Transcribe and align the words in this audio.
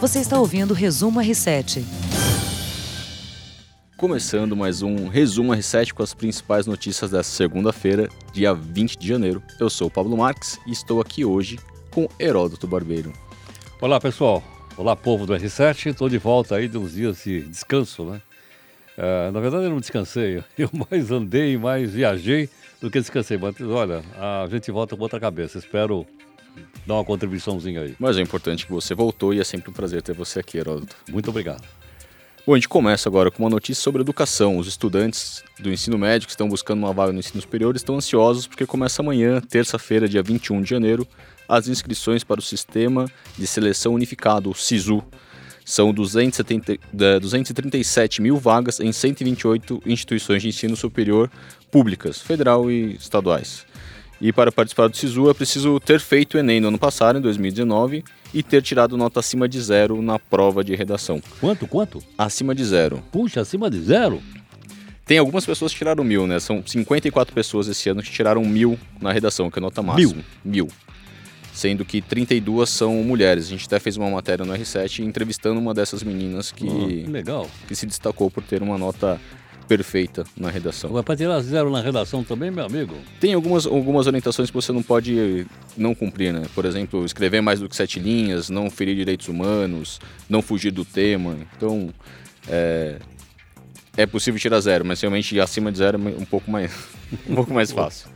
Você 0.00 0.18
está 0.18 0.40
ouvindo 0.40 0.70
o 0.70 0.74
Resumo 0.74 1.20
R7. 1.20 1.84
Começando 3.98 4.56
mais 4.56 4.80
um 4.80 5.08
Resumo 5.08 5.52
R7 5.52 5.92
com 5.92 6.02
as 6.02 6.14
principais 6.14 6.66
notícias 6.66 7.10
dessa 7.10 7.30
segunda-feira, 7.30 8.08
dia 8.32 8.54
20 8.54 8.96
de 8.96 9.06
janeiro. 9.06 9.42
Eu 9.60 9.68
sou 9.68 9.88
o 9.88 9.90
Pablo 9.90 10.16
Marques 10.16 10.58
e 10.66 10.72
estou 10.72 11.02
aqui 11.02 11.22
hoje 11.22 11.58
com 11.90 12.08
Heródoto 12.18 12.66
Barbeiro. 12.66 13.12
Olá, 13.78 14.00
pessoal. 14.00 14.42
Olá, 14.74 14.96
povo 14.96 15.26
do 15.26 15.34
R7. 15.34 15.90
Estou 15.90 16.08
de 16.08 16.16
volta 16.16 16.56
aí 16.56 16.66
de 16.66 16.78
uns 16.78 16.92
dias 16.92 17.22
de 17.22 17.42
descanso, 17.42 18.06
né? 18.06 18.22
Uh, 18.96 19.30
na 19.32 19.40
verdade, 19.40 19.64
eu 19.64 19.70
não 19.70 19.80
descansei. 19.80 20.42
Eu 20.56 20.70
mais 20.90 21.10
andei, 21.10 21.58
mais 21.58 21.92
viajei 21.92 22.48
do 22.80 22.90
que 22.90 22.98
descansei. 22.98 23.36
Mas 23.36 23.54
olha, 23.60 24.02
a 24.16 24.48
gente 24.50 24.70
volta 24.70 24.96
com 24.96 25.02
outra 25.02 25.20
cabeça. 25.20 25.58
Espero 25.58 26.06
dar 26.86 26.94
uma 26.94 27.04
contribuiçãozinha 27.04 27.82
aí. 27.82 27.96
Mas 27.98 28.16
é 28.16 28.20
importante 28.20 28.66
que 28.66 28.72
você 28.72 28.94
voltou 28.94 29.32
e 29.34 29.40
é 29.40 29.44
sempre 29.44 29.70
um 29.70 29.72
prazer 29.72 30.02
ter 30.02 30.14
você 30.14 30.40
aqui, 30.40 30.58
Heródoto. 30.58 30.96
Muito 31.08 31.30
obrigado. 31.30 31.62
Bom, 32.46 32.54
a 32.54 32.56
gente 32.56 32.68
começa 32.68 33.08
agora 33.08 33.30
com 33.30 33.42
uma 33.42 33.50
notícia 33.50 33.82
sobre 33.82 34.00
educação. 34.00 34.56
Os 34.56 34.66
estudantes 34.66 35.44
do 35.58 35.70
ensino 35.70 35.98
médio 35.98 36.26
que 36.26 36.32
estão 36.32 36.48
buscando 36.48 36.78
uma 36.78 36.92
vaga 36.92 37.12
no 37.12 37.18
ensino 37.18 37.40
superior 37.40 37.76
estão 37.76 37.96
ansiosos 37.96 38.46
porque 38.46 38.64
começa 38.64 39.02
amanhã, 39.02 39.40
terça-feira, 39.40 40.08
dia 40.08 40.22
21 40.22 40.62
de 40.62 40.70
janeiro, 40.70 41.06
as 41.46 41.68
inscrições 41.68 42.24
para 42.24 42.40
o 42.40 42.42
Sistema 42.42 43.06
de 43.36 43.46
Seleção 43.46 43.94
Unificado, 43.94 44.50
o 44.50 44.54
SISU. 44.54 45.02
São 45.64 45.92
270, 45.92 46.78
237 47.20 48.22
mil 48.22 48.36
vagas 48.36 48.80
em 48.80 48.90
128 48.90 49.82
instituições 49.86 50.42
de 50.42 50.48
ensino 50.48 50.74
superior 50.74 51.30
públicas, 51.70 52.20
federal 52.20 52.70
e 52.70 52.94
estaduais. 52.96 53.64
E 54.20 54.32
para 54.32 54.52
participar 54.52 54.88
do 54.88 54.96
SISU 54.96 55.30
é 55.30 55.34
preciso 55.34 55.80
ter 55.80 55.98
feito 55.98 56.34
o 56.34 56.38
Enem 56.38 56.60
no 56.60 56.68
ano 56.68 56.78
passado, 56.78 57.18
em 57.18 57.22
2019, 57.22 58.04
e 58.34 58.42
ter 58.42 58.60
tirado 58.62 58.96
nota 58.96 59.20
acima 59.20 59.48
de 59.48 59.58
zero 59.60 60.02
na 60.02 60.18
prova 60.18 60.62
de 60.62 60.74
redação. 60.74 61.22
Quanto? 61.40 61.66
Quanto? 61.66 62.02
Acima 62.18 62.54
de 62.54 62.64
zero. 62.64 63.02
Puxa, 63.10 63.40
acima 63.40 63.70
de 63.70 63.80
zero? 63.80 64.20
Tem 65.06 65.16
algumas 65.18 65.44
pessoas 65.46 65.72
que 65.72 65.78
tiraram 65.78 66.04
mil, 66.04 66.26
né? 66.26 66.38
São 66.38 66.62
54 66.64 67.34
pessoas 67.34 67.66
esse 67.66 67.88
ano 67.88 68.02
que 68.02 68.10
tiraram 68.10 68.44
mil 68.44 68.78
na 69.00 69.10
redação, 69.10 69.50
que 69.50 69.58
é 69.58 69.60
a 69.60 69.62
nota 69.62 69.82
máxima. 69.82 70.12
Mil? 70.14 70.24
Mil. 70.44 70.68
Sendo 71.52 71.84
que 71.84 72.00
32 72.00 72.68
são 72.70 72.94
mulheres. 73.02 73.46
A 73.46 73.48
gente 73.48 73.66
até 73.66 73.80
fez 73.80 73.96
uma 73.96 74.08
matéria 74.08 74.44
no 74.44 74.52
R7 74.52 75.00
entrevistando 75.04 75.58
uma 75.58 75.74
dessas 75.74 76.02
meninas 76.02 76.52
que, 76.52 76.64
Oh, 76.68 76.86
que 76.86 77.04
legal. 77.10 77.50
que 77.66 77.74
se 77.74 77.86
destacou 77.86 78.30
por 78.30 78.42
ter 78.44 78.62
uma 78.62 78.78
nota 78.78 79.20
perfeita 79.70 80.24
na 80.36 80.50
redação. 80.50 80.90
Vai 80.90 81.04
para 81.04 81.14
tirar 81.14 81.40
zero 81.42 81.70
na 81.70 81.80
redação 81.80 82.24
também, 82.24 82.50
meu 82.50 82.64
amigo? 82.64 82.92
Tem 83.20 83.34
algumas, 83.34 83.66
algumas 83.66 84.08
orientações 84.08 84.50
que 84.50 84.54
você 84.54 84.72
não 84.72 84.82
pode 84.82 85.46
não 85.76 85.94
cumprir, 85.94 86.32
né? 86.32 86.42
Por 86.56 86.64
exemplo, 86.64 87.04
escrever 87.04 87.40
mais 87.40 87.60
do 87.60 87.68
que 87.68 87.76
sete 87.76 88.00
linhas, 88.00 88.50
não 88.50 88.68
ferir 88.68 88.96
direitos 88.96 89.28
humanos, 89.28 90.00
não 90.28 90.42
fugir 90.42 90.72
do 90.72 90.84
tema. 90.84 91.36
Então, 91.56 91.94
é, 92.48 92.96
é 93.96 94.06
possível 94.06 94.40
tirar 94.40 94.58
zero, 94.58 94.84
mas 94.84 95.00
realmente 95.00 95.38
acima 95.38 95.70
de 95.70 95.78
zero 95.78 96.00
é 96.04 96.20
um 96.20 96.24
pouco 96.24 96.50
mais, 96.50 96.72
um 97.30 97.36
pouco 97.36 97.54
mais 97.54 97.70
fácil. 97.70 98.08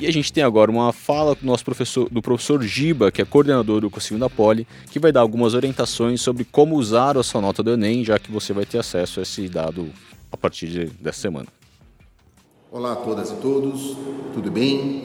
E 0.00 0.06
a 0.06 0.10
gente 0.10 0.32
tem 0.32 0.42
agora 0.42 0.70
uma 0.70 0.90
fala 0.90 1.34
do 1.34 1.44
nosso 1.44 1.66
professor, 1.66 2.08
do 2.08 2.22
professor 2.22 2.62
Giba, 2.62 3.12
que 3.12 3.20
é 3.20 3.26
coordenador 3.26 3.82
do 3.82 3.90
cursinho 3.90 4.18
da 4.18 4.30
Poli, 4.30 4.66
que 4.90 4.98
vai 4.98 5.12
dar 5.12 5.20
algumas 5.20 5.52
orientações 5.52 6.22
sobre 6.22 6.44
como 6.44 6.76
usar 6.76 7.18
a 7.18 7.22
sua 7.22 7.42
nota 7.42 7.62
do 7.62 7.74
Enem, 7.74 8.02
já 8.02 8.18
que 8.18 8.32
você 8.32 8.54
vai 8.54 8.64
ter 8.64 8.78
acesso 8.78 9.20
a 9.20 9.22
esse 9.22 9.46
dado 9.50 9.92
a 10.30 10.36
partir 10.36 10.66
de, 10.66 10.86
dessa 10.86 11.20
semana. 11.20 11.46
Olá 12.70 12.92
a 12.92 12.96
todas 12.96 13.30
e 13.30 13.34
todos, 13.36 13.96
tudo 14.34 14.50
bem? 14.50 15.04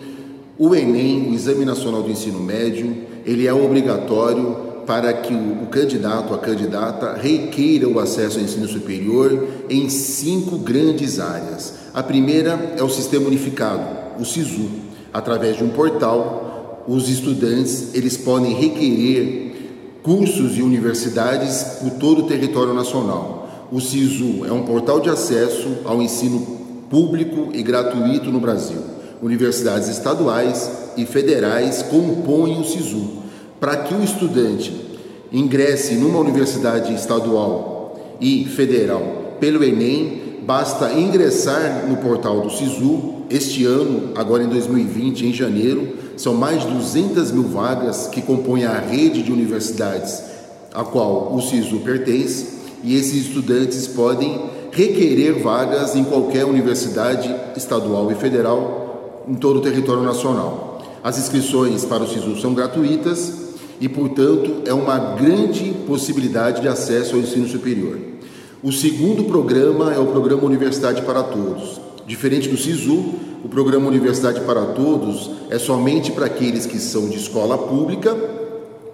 O 0.57 0.75
Enem, 0.75 1.31
o 1.31 1.33
Exame 1.33 1.65
Nacional 1.65 2.03
do 2.03 2.11
Ensino 2.11 2.39
Médio, 2.39 3.05
ele 3.25 3.47
é 3.47 3.53
obrigatório 3.53 4.73
para 4.85 5.13
que 5.13 5.33
o, 5.33 5.63
o 5.63 5.67
candidato, 5.67 6.33
a 6.33 6.37
candidata, 6.37 7.13
requeira 7.13 7.87
o 7.87 7.99
acesso 7.99 8.37
ao 8.37 8.43
ensino 8.43 8.67
superior 8.67 9.47
em 9.69 9.89
cinco 9.89 10.57
grandes 10.57 11.19
áreas. 11.19 11.75
A 11.93 12.03
primeira 12.03 12.75
é 12.77 12.83
o 12.83 12.89
Sistema 12.89 13.27
Unificado, 13.27 14.19
o 14.19 14.25
SISU. 14.25 14.69
Através 15.13 15.57
de 15.57 15.63
um 15.63 15.69
portal, 15.69 16.83
os 16.87 17.07
estudantes 17.07 17.93
eles 17.93 18.17
podem 18.17 18.53
requerer 18.53 19.53
cursos 20.03 20.57
e 20.57 20.61
universidades 20.61 21.79
por 21.79 21.91
todo 21.91 22.23
o 22.23 22.27
território 22.27 22.73
nacional. 22.73 23.42
O 23.71 23.79
SISU 23.79 24.45
é 24.45 24.51
um 24.51 24.63
portal 24.63 24.99
de 24.99 25.09
acesso 25.09 25.77
ao 25.85 26.01
ensino 26.01 26.39
público 26.89 27.49
e 27.53 27.63
gratuito 27.63 28.31
no 28.31 28.39
Brasil. 28.39 28.77
Universidades 29.21 29.87
estaduais 29.87 30.71
e 30.97 31.05
federais 31.05 31.81
compõem 31.83 32.59
o 32.59 32.63
SISU. 32.63 33.23
Para 33.59 33.77
que 33.77 33.93
o 33.93 34.03
estudante 34.03 34.73
ingresse 35.31 35.95
numa 35.95 36.19
universidade 36.19 36.93
estadual 36.93 38.17
e 38.19 38.45
federal 38.45 39.35
pelo 39.39 39.63
Enem, 39.63 40.41
basta 40.45 40.93
ingressar 40.93 41.87
no 41.87 41.97
portal 41.97 42.41
do 42.41 42.51
SISU. 42.51 43.23
Este 43.29 43.65
ano, 43.65 44.11
agora 44.15 44.43
em 44.43 44.49
2020, 44.49 45.25
em 45.25 45.33
janeiro, 45.33 45.95
são 46.17 46.33
mais 46.33 46.61
de 46.61 46.67
200 46.67 47.31
mil 47.31 47.43
vagas 47.43 48.07
que 48.07 48.21
compõem 48.21 48.65
a 48.65 48.77
rede 48.77 49.23
de 49.23 49.31
universidades 49.31 50.33
a 50.73 50.83
qual 50.83 51.33
o 51.33 51.41
SISU 51.41 51.79
pertence, 51.79 52.62
e 52.83 52.95
esses 52.95 53.27
estudantes 53.27 53.87
podem 53.87 54.49
requerer 54.71 55.41
vagas 55.41 55.95
em 55.95 56.03
qualquer 56.03 56.45
universidade 56.45 57.33
estadual 57.55 58.11
e 58.11 58.15
federal 58.15 59.23
em 59.27 59.35
todo 59.35 59.57
o 59.57 59.61
território 59.61 60.03
nacional. 60.03 60.81
As 61.03 61.17
inscrições 61.17 61.85
para 61.85 62.03
o 62.03 62.07
SISU 62.07 62.39
são 62.39 62.53
gratuitas 62.53 63.33
e, 63.79 63.87
portanto, 63.87 64.63
é 64.65 64.73
uma 64.73 64.97
grande 64.97 65.73
possibilidade 65.87 66.61
de 66.61 66.67
acesso 66.67 67.15
ao 67.15 67.21
ensino 67.21 67.47
superior. 67.47 67.97
O 68.61 68.71
segundo 68.71 69.25
programa 69.25 69.93
é 69.93 69.99
o 69.99 70.07
Programa 70.07 70.43
Universidade 70.43 71.01
para 71.01 71.23
Todos. 71.23 71.81
Diferente 72.07 72.49
do 72.49 72.57
SISU, 72.57 73.15
o 73.43 73.49
Programa 73.49 73.87
Universidade 73.87 74.41
para 74.41 74.65
Todos 74.67 75.29
é 75.49 75.59
somente 75.59 76.11
para 76.11 76.25
aqueles 76.25 76.65
que 76.65 76.79
são 76.79 77.09
de 77.09 77.17
escola 77.17 77.57
pública. 77.57 78.15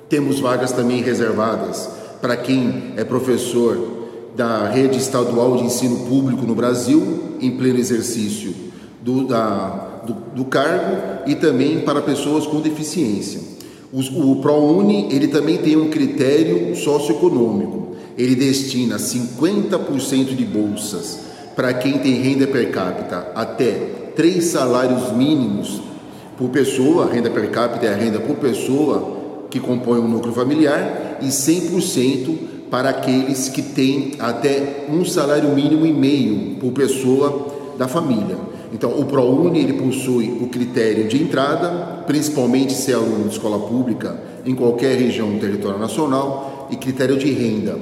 Temos 0.10 0.40
vagas 0.40 0.72
também 0.72 1.02
reservadas 1.02 1.99
para 2.22 2.36
quem 2.38 2.94
é 2.98 3.04
professor 3.04 4.00
da 4.36 4.70
rede 4.70 4.98
estadual 4.98 5.58
de 5.58 5.64
ensino 5.64 6.06
público 6.06 6.46
no 6.46 6.56
Brasil, 6.56 7.36
em 7.42 7.52
pleno 7.52 7.80
exercício 7.80 8.54
do, 9.02 9.28
da, 9.28 10.02
do, 10.06 10.14
do 10.36 10.46
cargo, 10.46 11.24
e 11.26 11.36
também 11.36 11.82
para 11.82 12.02
pessoas 12.02 12.46
com 12.46 12.62
deficiência. 12.62 13.42
O, 13.92 14.32
o 14.32 14.42
ProUni 14.42 15.08
ele 15.12 15.28
também 15.28 15.58
tem 15.58 15.76
um 15.76 15.90
critério 15.90 16.76
socioeconômico. 16.76 17.96
Ele 18.18 18.36
destina 18.36 18.98
50% 18.98 20.36
de 20.36 20.46
bolsas 20.46 21.20
para 21.56 21.74
quem 21.74 21.98
tem 22.00 22.14
renda 22.14 22.48
per 22.48 22.72
capita 22.72 23.32
até 23.36 24.12
três 24.16 24.46
salários 24.46 25.12
mínimos 25.12 25.82
por 26.38 26.50
pessoa, 26.50 27.12
renda 27.12 27.30
per 27.30 27.52
capita 27.52 27.86
é 27.86 27.94
a 27.94 27.98
renda 27.98 28.20
por 28.20 28.38
pessoa 28.38 29.19
que 29.50 29.60
compõe 29.60 30.00
o 30.00 30.04
um 30.04 30.08
núcleo 30.08 30.34
familiar, 30.34 31.18
e 31.22 31.28
100% 31.28 32.36
para 32.70 32.90
aqueles 32.90 33.50
que 33.50 33.62
têm 33.62 34.14
até 34.20 34.86
um 34.90 35.04
salário 35.04 35.50
mínimo 35.50 35.86
e 35.86 35.94
meio 35.94 36.56
por 36.60 36.72
pessoa 36.72 37.48
da 37.78 37.88
família. 37.88 38.38
Então, 38.72 38.92
o 38.92 39.06
ProUni 39.06 39.60
ele 39.60 39.74
possui 39.74 40.38
o 40.42 40.48
critério 40.48 41.08
de 41.08 41.22
entrada, 41.22 42.04
principalmente 42.06 42.74
se 42.74 42.92
é 42.92 42.96
aluno 42.96 43.24
de 43.24 43.34
escola 43.34 43.68
pública 43.68 44.16
em 44.46 44.54
qualquer 44.54 44.98
região 44.98 45.32
do 45.32 45.40
território 45.40 45.80
nacional, 45.80 46.68
e 46.72 46.76
critério 46.76 47.18
de 47.18 47.32
renda. 47.32 47.78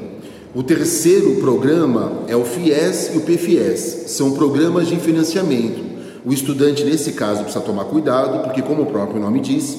O 0.55 0.63
terceiro 0.63 1.35
programa 1.41 2.23
é 2.27 2.35
o 2.35 2.45
FIES 2.45 3.11
e 3.13 3.17
o 3.17 3.21
PFIES, 3.21 4.05
são 4.07 4.31
programas 4.31 4.87
de 4.87 4.95
financiamento. 4.95 5.85
O 6.25 6.33
estudante, 6.33 6.83
nesse 6.83 7.11
caso, 7.11 7.43
precisa 7.43 7.63
tomar 7.63 7.85
cuidado, 7.85 8.43
porque, 8.43 8.61
como 8.61 8.83
o 8.83 8.85
próprio 8.85 9.19
nome 9.19 9.39
diz, 9.39 9.77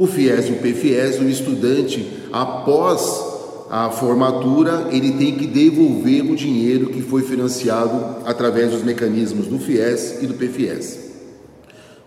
o 0.00 0.06
FIES 0.06 0.48
e 0.48 0.52
o 0.52 0.56
PFIES, 0.56 1.20
o 1.20 1.28
estudante, 1.28 2.10
após 2.32 3.22
a 3.70 3.90
formatura, 3.90 4.88
ele 4.90 5.12
tem 5.12 5.36
que 5.36 5.46
devolver 5.46 6.22
o 6.22 6.34
dinheiro 6.34 6.86
que 6.86 7.02
foi 7.02 7.20
financiado 7.20 8.16
através 8.24 8.70
dos 8.70 8.82
mecanismos 8.82 9.46
do 9.46 9.58
FIES 9.58 10.22
e 10.22 10.26
do 10.26 10.32
PFIES. 10.32 11.10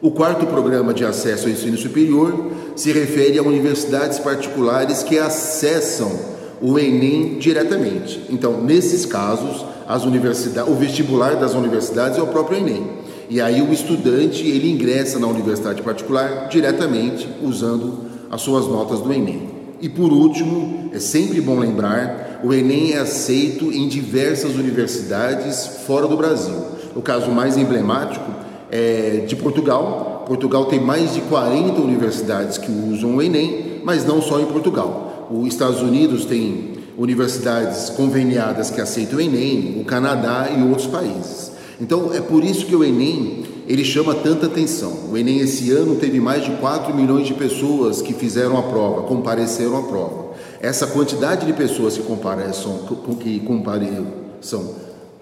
O 0.01 0.09
quarto 0.09 0.47
programa 0.47 0.91
de 0.91 1.05
acesso 1.05 1.45
ao 1.45 1.51
ensino 1.51 1.77
superior 1.77 2.51
se 2.75 2.91
refere 2.91 3.37
a 3.37 3.43
universidades 3.43 4.17
particulares 4.17 5.03
que 5.03 5.19
acessam 5.19 6.19
o 6.59 6.79
Enem 6.79 7.37
diretamente. 7.37 8.23
Então, 8.27 8.59
nesses 8.59 9.05
casos, 9.05 9.63
as 9.87 10.03
universidades, 10.03 10.71
o 10.71 10.75
vestibular 10.75 11.35
das 11.35 11.53
universidades 11.53 12.17
é 12.17 12.23
o 12.23 12.27
próprio 12.27 12.57
Enem. 12.57 13.02
E 13.33 13.41
aí 13.41 13.63
o 13.63 13.73
estudante 13.73 14.45
ele 14.47 14.69
ingressa 14.69 15.17
na 15.17 15.25
universidade 15.25 15.81
particular 15.81 16.49
diretamente 16.49 17.27
usando 17.41 18.01
as 18.29 18.41
suas 18.41 18.67
notas 18.67 19.01
do 19.01 19.11
Enem. 19.11 19.49
E 19.81 19.89
por 19.89 20.13
último, 20.13 20.91
é 20.93 20.99
sempre 20.99 21.41
bom 21.41 21.57
lembrar, 21.57 22.41
o 22.43 22.53
Enem 22.53 22.93
é 22.93 22.99
aceito 22.99 23.73
em 23.73 23.87
diversas 23.87 24.53
universidades 24.53 25.65
fora 25.87 26.07
do 26.07 26.15
Brasil. 26.15 26.53
O 26.95 27.01
caso 27.01 27.31
mais 27.31 27.57
emblemático 27.57 28.23
é 28.71 29.23
de 29.27 29.35
Portugal. 29.35 30.25
Portugal 30.27 30.65
tem 30.65 30.79
mais 30.79 31.15
de 31.15 31.21
40 31.21 31.81
universidades 31.81 32.59
que 32.59 32.71
usam 32.71 33.15
o 33.15 33.21
Enem, 33.21 33.81
mas 33.83 34.05
não 34.05 34.21
só 34.21 34.39
em 34.39 34.45
Portugal. 34.45 35.27
Os 35.31 35.47
Estados 35.47 35.81
Unidos 35.81 36.25
tem 36.25 36.73
universidades 36.95 37.89
conveniadas 37.89 38.69
que 38.69 38.79
aceitam 38.79 39.17
o 39.17 39.21
Enem, 39.21 39.81
o 39.81 39.85
Canadá 39.85 40.51
e 40.55 40.61
outros 40.61 40.85
países. 40.85 41.52
Então 41.83 42.13
é 42.13 42.21
por 42.21 42.45
isso 42.45 42.65
que 42.65 42.73
o 42.73 42.81
Enem 42.81 43.43
ele 43.67 43.83
chama 43.83 44.15
tanta 44.15 44.45
atenção. 44.45 45.09
O 45.11 45.17
Enem 45.17 45.39
esse 45.39 45.69
ano 45.69 45.95
teve 45.95 46.17
mais 46.17 46.45
de 46.45 46.51
4 46.51 46.95
milhões 46.95 47.27
de 47.27 47.33
pessoas 47.33 48.01
que 48.01 48.13
fizeram 48.13 48.57
a 48.57 48.63
prova, 48.63 49.01
compareceram 49.01 49.77
à 49.77 49.81
prova. 49.83 50.27
Essa 50.61 50.87
quantidade 50.87 51.45
de 51.45 51.51
pessoas 51.51 51.97
que 51.97 52.03
compareçam, 52.03 52.79
que 53.19 53.37
compareçam, 53.41 54.75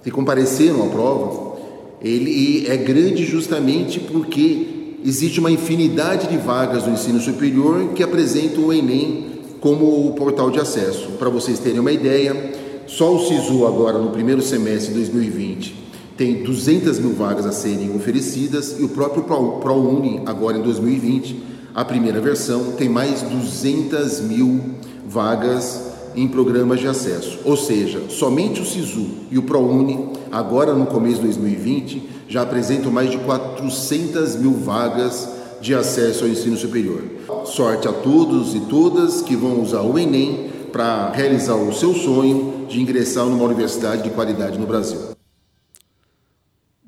que 0.03 0.11
compareceram 0.11 0.85
à 0.85 0.89
prova, 0.89 1.57
ele 1.99 2.67
é 2.67 2.77
grande 2.77 3.25
justamente 3.25 3.99
porque 3.99 4.99
existe 5.03 5.39
uma 5.39 5.49
infinidade 5.49 6.27
de 6.27 6.37
vagas 6.37 6.85
no 6.85 6.93
ensino 6.93 7.19
superior 7.19 7.89
que 7.95 8.03
apresentam 8.03 8.65
o 8.65 8.73
Enem 8.73 9.31
como 9.59 10.07
o 10.07 10.13
portal 10.13 10.51
de 10.51 10.59
acesso. 10.59 11.13
Para 11.17 11.29
vocês 11.29 11.57
terem 11.57 11.79
uma 11.79 11.91
ideia, 11.91 12.53
só 12.85 13.15
o 13.15 13.19
SISU 13.19 13.65
agora 13.65 13.97
no 13.97 14.11
primeiro 14.11 14.43
semestre 14.43 14.89
de 14.89 14.99
2020 14.99 15.81
tem 16.21 16.43
200 16.43 16.99
mil 16.99 17.15
vagas 17.15 17.47
a 17.47 17.51
serem 17.51 17.95
oferecidas 17.95 18.75
e 18.77 18.83
o 18.83 18.89
próprio 18.89 19.23
ProUni 19.23 20.21
agora 20.27 20.55
em 20.55 20.61
2020, 20.61 21.41
a 21.73 21.83
primeira 21.83 22.21
versão, 22.21 22.73
tem 22.73 22.87
mais 22.87 23.23
200 23.23 24.21
mil 24.21 24.61
vagas 25.07 25.81
em 26.15 26.27
programas 26.27 26.79
de 26.79 26.87
acesso. 26.87 27.39
Ou 27.43 27.57
seja, 27.57 28.03
somente 28.07 28.61
o 28.61 28.65
SISU 28.65 29.07
e 29.31 29.39
o 29.39 29.41
ProUni, 29.41 30.11
agora 30.31 30.75
no 30.75 30.85
começo 30.85 31.15
de 31.15 31.23
2020, 31.23 32.07
já 32.27 32.43
apresentam 32.43 32.91
mais 32.91 33.09
de 33.09 33.17
400 33.17 34.35
mil 34.35 34.53
vagas 34.53 35.27
de 35.59 35.73
acesso 35.73 36.25
ao 36.25 36.29
ensino 36.29 36.55
superior. 36.55 37.01
Sorte 37.45 37.87
a 37.87 37.91
todos 37.91 38.53
e 38.53 38.59
todas 38.59 39.23
que 39.23 39.35
vão 39.35 39.59
usar 39.59 39.81
o 39.81 39.97
Enem 39.97 40.51
para 40.71 41.09
realizar 41.13 41.55
o 41.55 41.73
seu 41.73 41.95
sonho 41.95 42.67
de 42.69 42.79
ingressar 42.79 43.25
numa 43.25 43.43
universidade 43.43 44.03
de 44.03 44.11
qualidade 44.11 44.59
no 44.59 44.67
Brasil. 44.67 45.19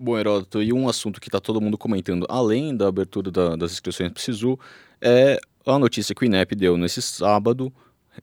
Bom, 0.03 0.17
Heródoto, 0.17 0.61
e 0.61 0.73
um 0.73 0.89
assunto 0.89 1.21
que 1.21 1.29
está 1.29 1.39
todo 1.39 1.61
mundo 1.61 1.77
comentando, 1.77 2.25
além 2.27 2.75
da 2.75 2.89
abertura 2.89 3.31
da, 3.31 3.55
das 3.55 3.71
inscrições 3.71 4.11
para 4.11 4.19
o 4.19 4.21
SISU, 4.21 4.59
é 5.01 5.39
a 5.65 5.79
notícia 5.79 6.13
que 6.13 6.23
o 6.23 6.25
INEP 6.25 6.55
deu 6.55 6.75
nesse 6.75 7.01
sábado, 7.01 7.71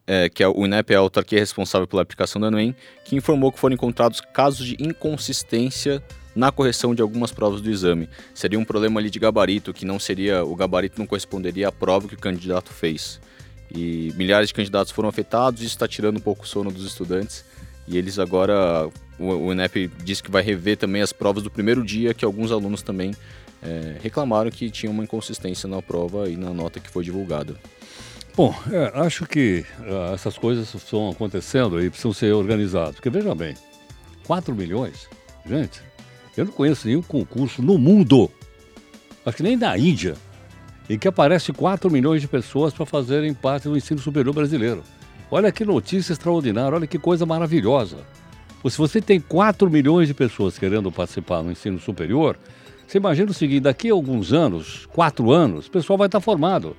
é, 0.06 0.28
que 0.28 0.42
é, 0.42 0.46
o 0.46 0.66
INEP 0.66 0.92
é 0.92 0.96
a 0.96 0.98
autarquia 0.98 1.38
responsável 1.38 1.86
pela 1.86 2.02
aplicação 2.02 2.38
do 2.38 2.48
Enem, 2.48 2.76
que 3.02 3.16
informou 3.16 3.50
que 3.50 3.58
foram 3.58 3.72
encontrados 3.72 4.20
casos 4.20 4.66
de 4.66 4.76
inconsistência 4.78 6.04
na 6.36 6.52
correção 6.52 6.94
de 6.94 7.00
algumas 7.00 7.32
provas 7.32 7.62
do 7.62 7.70
exame. 7.70 8.10
Seria 8.34 8.58
um 8.58 8.64
problema 8.64 9.00
ali 9.00 9.08
de 9.08 9.18
gabarito, 9.18 9.72
que 9.72 9.86
não 9.86 9.98
seria 9.98 10.44
o 10.44 10.54
gabarito 10.54 10.98
não 10.98 11.06
corresponderia 11.06 11.68
à 11.68 11.72
prova 11.72 12.08
que 12.08 12.14
o 12.14 12.18
candidato 12.18 12.74
fez. 12.74 13.18
E 13.74 14.12
milhares 14.18 14.48
de 14.48 14.54
candidatos 14.54 14.92
foram 14.92 15.08
afetados, 15.08 15.62
isso 15.62 15.76
está 15.76 15.88
tirando 15.88 16.18
um 16.18 16.20
pouco 16.20 16.44
o 16.44 16.46
sono 16.46 16.70
dos 16.70 16.84
estudantes. 16.84 17.42
E 17.88 17.96
eles 17.96 18.18
agora, 18.18 18.90
o, 19.20 19.46
o 19.46 19.52
INEP 19.52 19.90
disse 20.02 20.22
que 20.22 20.30
vai 20.30 20.42
rever 20.42 20.78
também 20.78 21.02
as 21.02 21.12
provas 21.12 21.42
do 21.42 21.50
primeiro 21.50 21.84
dia, 21.84 22.14
que 22.14 22.24
alguns 22.24 22.50
alunos 22.50 22.82
também 22.82 23.14
é, 23.62 23.96
reclamaram 24.02 24.50
que 24.50 24.70
tinha 24.70 24.90
uma 24.90 25.04
inconsistência 25.04 25.68
na 25.68 25.82
prova 25.82 26.28
e 26.28 26.36
na 26.36 26.52
nota 26.54 26.80
que 26.80 26.88
foi 26.88 27.04
divulgada. 27.04 27.54
Bom, 28.34 28.54
é, 28.72 28.98
acho 29.00 29.26
que 29.26 29.64
uh, 29.80 30.14
essas 30.14 30.38
coisas 30.38 30.72
estão 30.72 31.10
acontecendo 31.10 31.82
e 31.82 31.90
precisam 31.90 32.12
ser 32.12 32.32
organizadas. 32.32 32.94
Porque 32.94 33.10
veja 33.10 33.34
bem, 33.34 33.54
4 34.26 34.54
milhões, 34.54 35.08
gente, 35.46 35.82
eu 36.36 36.46
não 36.46 36.52
conheço 36.52 36.86
nenhum 36.86 37.02
concurso 37.02 37.60
no 37.60 37.76
mundo, 37.76 38.30
acho 39.26 39.36
que 39.36 39.42
nem 39.42 39.56
na 39.56 39.76
Índia, 39.76 40.16
em 40.88 40.98
que 40.98 41.08
aparece 41.08 41.52
4 41.52 41.90
milhões 41.90 42.22
de 42.22 42.28
pessoas 42.28 42.72
para 42.72 42.86
fazerem 42.86 43.34
parte 43.34 43.68
do 43.68 43.76
ensino 43.76 44.00
superior 44.00 44.34
brasileiro. 44.34 44.82
Olha 45.30 45.52
que 45.52 45.64
notícia 45.64 46.12
extraordinária, 46.12 46.74
olha 46.76 46.86
que 46.86 46.98
coisa 46.98 47.26
maravilhosa. 47.26 47.98
Se 48.68 48.76
você 48.76 49.00
tem 49.00 49.18
4 49.18 49.70
milhões 49.70 50.08
de 50.08 50.14
pessoas 50.14 50.58
querendo 50.58 50.92
participar 50.92 51.42
no 51.42 51.50
ensino 51.50 51.78
superior, 51.78 52.36
você 52.86 52.98
imagina 52.98 53.30
o 53.30 53.34
seguinte: 53.34 53.62
daqui 53.62 53.88
a 53.90 53.92
alguns 53.92 54.32
anos, 54.32 54.86
4 54.92 55.30
anos, 55.30 55.66
o 55.66 55.70
pessoal 55.70 55.96
vai 55.96 56.06
estar 56.06 56.20
formado. 56.20 56.76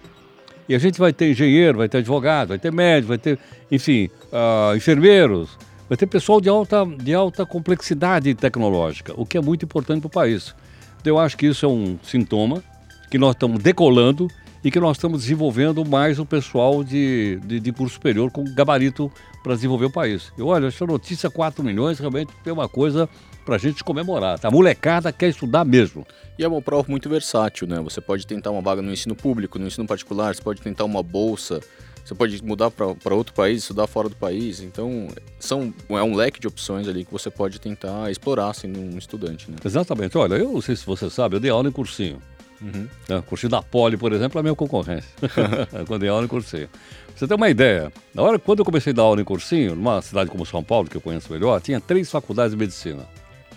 E 0.70 0.76
a 0.76 0.80
gente 0.80 1.00
vai 1.00 1.12
ter 1.12 1.32
engenheiro, 1.32 1.80
vai 1.80 1.90
ter 1.90 1.98
advogado, 1.98 2.50
vai 2.50 2.60
ter 2.60 2.72
médico, 2.72 3.10
vai 3.10 3.18
ter, 3.18 3.40
enfim, 3.70 4.10
uh, 4.32 4.76
enfermeiros, 4.76 5.58
vai 5.90 5.98
ter 5.98 6.06
pessoal 6.06 6.40
de 6.40 6.48
alta, 6.48 6.86
de 6.86 7.14
alta 7.14 7.46
complexidade 7.46 8.34
tecnológica, 8.36 9.14
o 9.18 9.26
que 9.26 9.38
é 9.38 9.42
muito 9.42 9.66
importante 9.66 10.02
para 10.02 10.08
o 10.08 10.12
país. 10.12 10.56
Então, 11.02 11.16
eu 11.16 11.20
acho 11.20 11.36
que 11.36 11.48
isso 11.48 11.66
é 11.66 11.70
um 11.70 11.98
sintoma 12.04 12.64
que 13.10 13.18
nós 13.18 13.36
estamos 13.36 13.62
decolando 13.62 14.28
e 14.64 14.70
que 14.70 14.80
nós 14.80 14.98
estamos 14.98 15.22
desenvolvendo 15.24 15.84
mais 15.84 16.20
o 16.20 16.26
pessoal 16.26 16.84
de, 16.84 17.40
de, 17.44 17.60
de 17.60 17.72
curso 17.72 17.96
superior 17.96 18.30
com 18.32 18.44
gabarito 18.54 19.12
para 19.44 19.56
desenvolver 19.56 19.86
o 19.86 19.92
país. 19.92 20.32
E 20.38 20.42
olha, 20.42 20.68
essa 20.68 20.86
notícia 20.86 21.30
4 21.30 21.64
milhões 21.64 22.00
realmente 22.00 22.32
é 22.46 22.52
uma 22.52 22.70
coisa 22.70 23.10
para 23.46 23.56
a 23.56 23.58
gente 23.58 23.84
comemorar. 23.84 24.40
Tá? 24.40 24.48
A 24.48 24.52
molecada 24.52 25.12
quer 25.12 25.30
estudar 25.30 25.66
mesmo. 25.66 26.06
E 26.38 26.44
é 26.44 26.48
uma 26.48 26.62
prova 26.62 26.86
muito 26.90 27.10
versátil, 27.10 27.68
né? 27.68 27.80
Você 27.82 28.00
pode 28.00 28.26
tentar 28.26 28.52
uma 28.52 28.62
vaga 28.62 28.82
no 28.82 28.92
ensino 28.92 29.16
público, 29.16 29.60
no 29.60 29.68
ensino 29.68 29.88
particular, 29.88 30.36
você 30.36 30.42
pode 30.42 30.62
tentar 30.62 30.86
uma 30.86 31.04
bolsa, 31.04 31.60
você 32.04 32.16
pode 32.16 32.44
mudar 32.44 32.72
para 32.72 33.16
outro 33.16 33.34
país, 33.34 33.62
estudar 33.62 33.88
fora 33.88 34.10
do 34.10 34.16
país. 34.16 34.62
Então, 34.62 35.08
são, 35.40 35.74
é 35.90 36.04
um 36.04 36.16
leque 36.16 36.40
de 36.40 36.48
opções 36.48 36.88
ali 36.88 37.06
que 37.06 37.12
você 37.12 37.30
pode 37.30 37.60
tentar 37.60 38.10
explorar 38.10 38.54
sendo 38.54 38.80
um 38.80 38.98
estudante. 38.98 39.50
Né? 39.50 39.58
Exatamente. 39.64 40.18
Olha, 40.18 40.36
eu 40.36 40.52
não 40.52 40.62
sei 40.62 40.76
se 40.76 40.86
você 40.86 41.10
sabe, 41.10 41.36
eu 41.36 41.40
dei 41.40 41.52
aula 41.52 41.70
em 41.70 41.72
cursinho. 41.72 42.22
Uhum. 42.62 42.88
É, 43.10 43.22
cursinho 43.22 43.50
da 43.50 43.62
Poli, 43.62 43.98
por 43.98 44.14
exemplo, 44.14 44.38
é 44.38 44.42
a 44.42 44.44
minha 44.44 44.56
concorrência. 44.56 45.10
quando 45.88 46.02
dei 46.02 46.10
aula 46.10 46.26
em 46.26 46.28
cursinho. 46.28 46.68
Pra 46.68 47.16
você 47.16 47.28
ter 47.28 47.34
uma 47.34 47.50
ideia, 47.50 47.92
na 48.14 48.22
hora 48.22 48.38
quando 48.38 48.60
eu 48.60 48.66
comecei 48.66 48.92
a 48.94 48.96
dar 48.96 49.04
aula 49.04 49.22
em 49.22 49.26
cursinho, 49.26 49.76
numa 49.76 50.02
cidade 50.02 50.30
como 50.30 50.46
São 50.46 50.64
Paulo, 50.64 50.90
que 50.90 50.98
eu 50.98 51.02
conheço 51.02 51.32
melhor, 51.32 51.60
tinha 51.62 51.80
três 51.82 52.10
faculdades 52.12 52.52
de 52.52 52.58
medicina. 52.58 53.08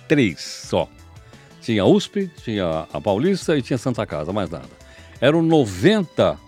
Três 0.09 0.41
só. 0.41 0.89
Tinha 1.61 1.83
a 1.83 1.87
USP, 1.87 2.31
tinha 2.43 2.87
a 2.93 3.01
Paulista 3.01 3.57
e 3.57 3.63
tinha 3.63 3.79
Santa 3.79 4.07
Casa, 4.07 4.33
mais 4.33 4.51
nada. 4.51 4.69
Eram 5.21 5.43
90 5.43 6.39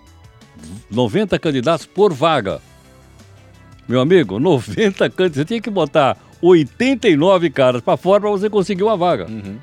90 0.91 1.38
candidatos 1.38 1.87
por 1.87 2.12
vaga. 2.12 2.61
Meu 3.88 4.00
amigo, 4.00 4.38
90 4.41 5.11
candidatos. 5.11 5.37
Você 5.37 5.44
tinha 5.44 5.61
que 5.61 5.70
botar 5.70 6.17
89 6.41 7.50
caras 7.50 7.82
para 7.82 7.97
fora 7.97 8.23
para 8.23 8.31
você 8.31 8.50
conseguir 8.50 8.82
uma 8.82 8.97
vaga. 8.97 9.26
Uhum. 9.29 9.58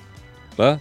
Tá? 0.56 0.80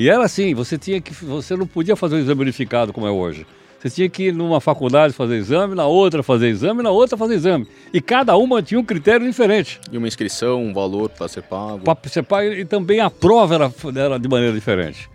E 0.00 0.08
era 0.08 0.24
assim, 0.24 0.54
você 0.54 0.78
tinha 0.78 0.98
que. 0.98 1.12
Você 1.12 1.54
não 1.54 1.66
podia 1.66 1.94
fazer 1.94 2.16
o 2.16 2.18
exame 2.20 2.40
unificado 2.40 2.90
como 2.90 3.06
é 3.06 3.10
hoje. 3.10 3.46
Você 3.78 3.90
tinha 3.90 4.08
que 4.08 4.28
ir 4.28 4.32
numa 4.32 4.58
faculdade 4.58 5.12
fazer 5.12 5.36
exame, 5.36 5.74
na 5.74 5.84
outra 5.84 6.22
fazer 6.22 6.48
exame, 6.48 6.82
na 6.82 6.88
outra 6.88 7.18
fazer 7.18 7.34
exame. 7.34 7.68
E 7.92 8.00
cada 8.00 8.34
uma 8.34 8.62
tinha 8.62 8.80
um 8.80 8.84
critério 8.84 9.26
diferente. 9.26 9.78
E 9.92 9.98
uma 9.98 10.08
inscrição, 10.08 10.64
um 10.64 10.72
valor 10.72 11.10
para 11.10 11.28
ser 11.28 11.42
pago. 11.42 11.80
Para 11.80 11.98
ser 12.08 12.22
pago 12.22 12.48
e 12.48 12.64
também 12.64 13.00
a 13.00 13.10
prova 13.10 13.54
era, 13.56 13.72
era 13.94 14.18
de 14.18 14.26
maneira 14.26 14.54
diferente. 14.54 15.10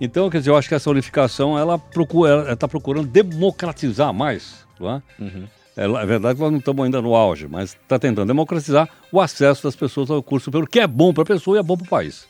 Então, 0.00 0.30
quer 0.30 0.38
dizer, 0.38 0.48
eu 0.48 0.56
acho 0.56 0.66
que 0.66 0.74
essa 0.74 0.88
unificação 0.88 1.58
ela 1.58 1.78
procura, 1.78 2.54
está 2.54 2.66
procurando 2.66 3.06
democratizar 3.08 4.14
mais, 4.14 4.66
não 4.80 4.92
é? 4.92 5.02
Uhum. 5.20 5.44
É, 5.76 5.84
é, 5.84 6.06
verdade 6.06 6.36
que 6.36 6.40
nós 6.40 6.50
não 6.50 6.58
estamos 6.58 6.82
ainda 6.82 7.02
no 7.02 7.14
auge, 7.14 7.46
mas 7.48 7.72
está 7.72 7.98
tentando 7.98 8.28
democratizar 8.28 8.88
o 9.12 9.20
acesso 9.20 9.64
das 9.64 9.76
pessoas 9.76 10.10
ao 10.10 10.22
curso 10.22 10.46
superior, 10.46 10.66
que 10.66 10.80
é 10.80 10.86
bom 10.86 11.12
para 11.12 11.22
a 11.22 11.26
pessoa 11.26 11.58
e 11.58 11.60
é 11.60 11.62
bom 11.62 11.76
para 11.76 11.84
o 11.84 11.90
país. 11.90 12.26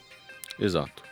Exato. 0.58 1.11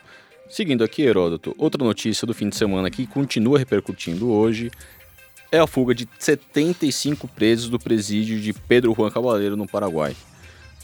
Seguindo 0.51 0.83
aqui, 0.83 1.03
Heródoto, 1.03 1.55
outra 1.57 1.81
notícia 1.81 2.27
do 2.27 2.33
fim 2.33 2.49
de 2.49 2.57
semana 2.57 2.91
que 2.91 3.07
continua 3.07 3.57
repercutindo 3.57 4.29
hoje 4.29 4.69
é 5.49 5.57
a 5.57 5.65
fuga 5.65 5.95
de 5.95 6.05
75 6.19 7.25
presos 7.25 7.69
do 7.69 7.79
presídio 7.79 8.37
de 8.37 8.51
Pedro 8.51 8.93
Juan 8.93 9.09
Cavaleiro, 9.09 9.55
no 9.55 9.65
Paraguai. 9.65 10.13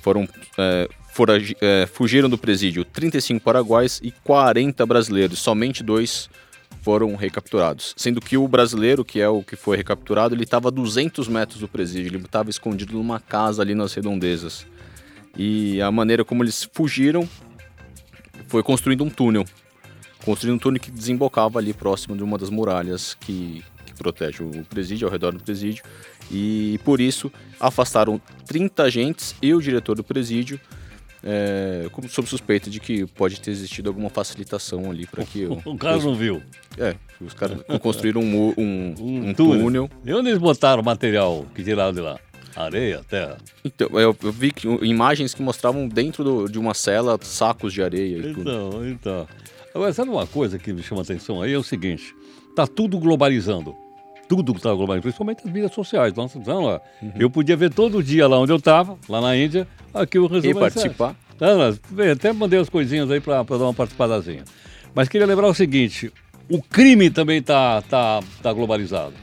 Foram 0.02 0.26
é, 0.58 0.88
é, 1.60 1.86
fugiram 1.86 2.30
do 2.30 2.38
presídio 2.38 2.86
35 2.86 3.44
paraguaios 3.44 4.00
e 4.02 4.10
40 4.24 4.86
brasileiros, 4.86 5.40
somente 5.40 5.84
dois 5.84 6.30
foram 6.82 7.18
recapturados. 7.18 7.94
Sendo 7.98 8.22
que 8.22 8.38
o 8.38 8.48
brasileiro, 8.48 9.04
que 9.04 9.20
é 9.20 9.28
o 9.28 9.44
que 9.44 9.58
foi 9.58 9.76
recapturado, 9.76 10.34
ele 10.34 10.46
estava 10.46 10.70
a 10.70 10.72
200 10.72 11.28
metros 11.28 11.60
do 11.60 11.68
presídio, 11.68 12.16
ele 12.16 12.24
estava 12.24 12.50
escondido 12.50 12.94
numa 12.94 13.20
casa 13.20 13.64
ali 13.64 13.76
nas 13.76 13.94
redondezas. 13.94 14.66
E 15.38 15.82
a 15.82 15.92
maneira 15.92 16.24
como 16.24 16.42
eles 16.42 16.70
fugiram 16.72 17.28
foi 18.48 18.64
construindo 18.64 19.04
um 19.04 19.10
túnel. 19.10 19.46
Construindo 20.24 20.56
um 20.56 20.60
túnel 20.60 20.82
que 20.82 20.92
desembocava 20.92 21.60
ali 21.60 21.74
próximo 21.74 22.16
de 22.16 22.24
uma 22.24 22.38
das 22.38 22.50
muralhas 22.50 23.14
que, 23.14 23.64
que 23.86 23.94
protege 23.94 24.44
o 24.44 24.66
presídio, 24.66 25.08
ao 25.08 25.12
redor 25.12 25.32
do 25.32 25.44
presídio. 25.44 25.84
E 26.32 26.80
por 26.84 27.00
isso 27.00 27.32
afastaram 27.60 28.20
30 28.46 28.84
agentes 28.84 29.36
e 29.42 29.54
o 29.54 29.62
diretor 29.62 29.96
do 29.96 30.04
presídio 30.04 30.60
é, 31.24 31.90
sob 32.10 32.28
suspeita 32.28 32.70
de 32.70 32.80
que 32.80 33.06
pode 33.06 33.42
ter 33.42 33.52
existido 33.52 33.90
alguma 33.90 34.10
facilitação 34.10 34.90
ali 34.90 35.06
para 35.06 35.26
que... 35.26 35.46
O, 35.66 35.74
o 35.74 35.78
cara 35.78 35.98
não 35.98 36.16
viu. 36.16 36.42
É, 36.78 36.96
os 37.20 37.34
caras 37.34 37.60
construíram 37.82 38.22
um, 38.22 38.54
um, 38.58 38.96
um, 39.00 39.30
um 39.30 39.34
túnel. 39.34 39.64
túnel. 39.64 39.90
E 40.06 40.14
onde 40.14 40.30
eles 40.30 40.40
botaram 40.40 40.82
o 40.82 40.86
material 40.86 41.46
que 41.56 41.64
tiraram 41.64 41.94
de 41.94 42.02
lá? 42.02 42.20
Areia, 42.64 43.02
terra? 43.08 43.38
Então, 43.64 43.88
eu, 43.94 44.16
eu 44.22 44.32
vi 44.32 44.52
que, 44.52 44.68
imagens 44.86 45.34
que 45.34 45.42
mostravam 45.42 45.88
dentro 45.88 46.24
do, 46.24 46.50
de 46.50 46.58
uma 46.58 46.74
cela 46.74 47.18
sacos 47.22 47.74
de 47.74 47.82
areia 47.82 48.18
e 48.18 48.32
então, 48.32 48.34
tudo. 48.34 48.88
Então, 48.88 49.28
Agora, 49.74 49.94
sabe 49.94 50.10
uma 50.10 50.26
coisa 50.26 50.58
que 50.58 50.74
me 50.74 50.82
chama 50.82 51.02
a 51.02 51.04
atenção 51.04 51.42
aí? 51.42 51.54
É 51.54 51.58
o 51.58 51.64
seguinte, 51.64 52.16
tá 52.56 52.66
tudo 52.66 52.98
globalizando. 53.00 53.76
tudo 54.28 54.54
que 54.54 54.60
está 54.60 54.74
globalizado, 54.74 55.04
principalmente 55.04 55.42
as 55.46 55.54
mídias 55.54 55.72
sociais. 55.72 56.14
Nossa, 56.16 56.40
então, 56.40 56.66
lá, 56.66 56.82
uhum. 57.02 57.12
Eu 57.20 57.30
podia 57.30 57.56
ver 57.56 57.72
todo 57.72 58.02
dia 58.02 58.28
lá 58.28 58.40
onde 58.40 58.52
eu 58.52 58.58
estava, 58.58 58.98
lá 59.08 59.22
na 59.22 59.38
Índia, 59.38 59.68
aqui 59.94 60.18
o 60.18 60.26
resumo. 60.26 60.52
E 60.52 60.60
participar. 60.60 61.16
Não, 61.40 62.12
até 62.12 62.34
mandei 62.34 62.60
as 62.60 62.70
coisinhas 62.70 63.12
aí 63.12 63.20
para 63.20 63.44
dar 63.44 63.58
uma 63.58 63.74
participadazinha. 63.74 64.44
Mas 64.96 65.08
queria 65.08 65.28
lembrar 65.28 65.48
o 65.48 65.54
seguinte: 65.54 66.12
o 66.50 66.62
crime 66.62 67.12
também 67.12 67.38
está 67.38 67.84
tá, 67.84 68.20
tá 68.42 68.52
globalizado. 68.52 69.14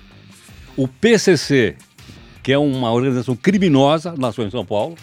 O 0.76 0.86
PCC, 0.86 1.76
que 2.44 2.52
é 2.52 2.58
uma 2.58 2.92
organização 2.92 3.34
criminosa, 3.34 4.14
nasceu 4.18 4.46
em 4.46 4.50
São 4.50 4.66
Paulo, 4.66 4.96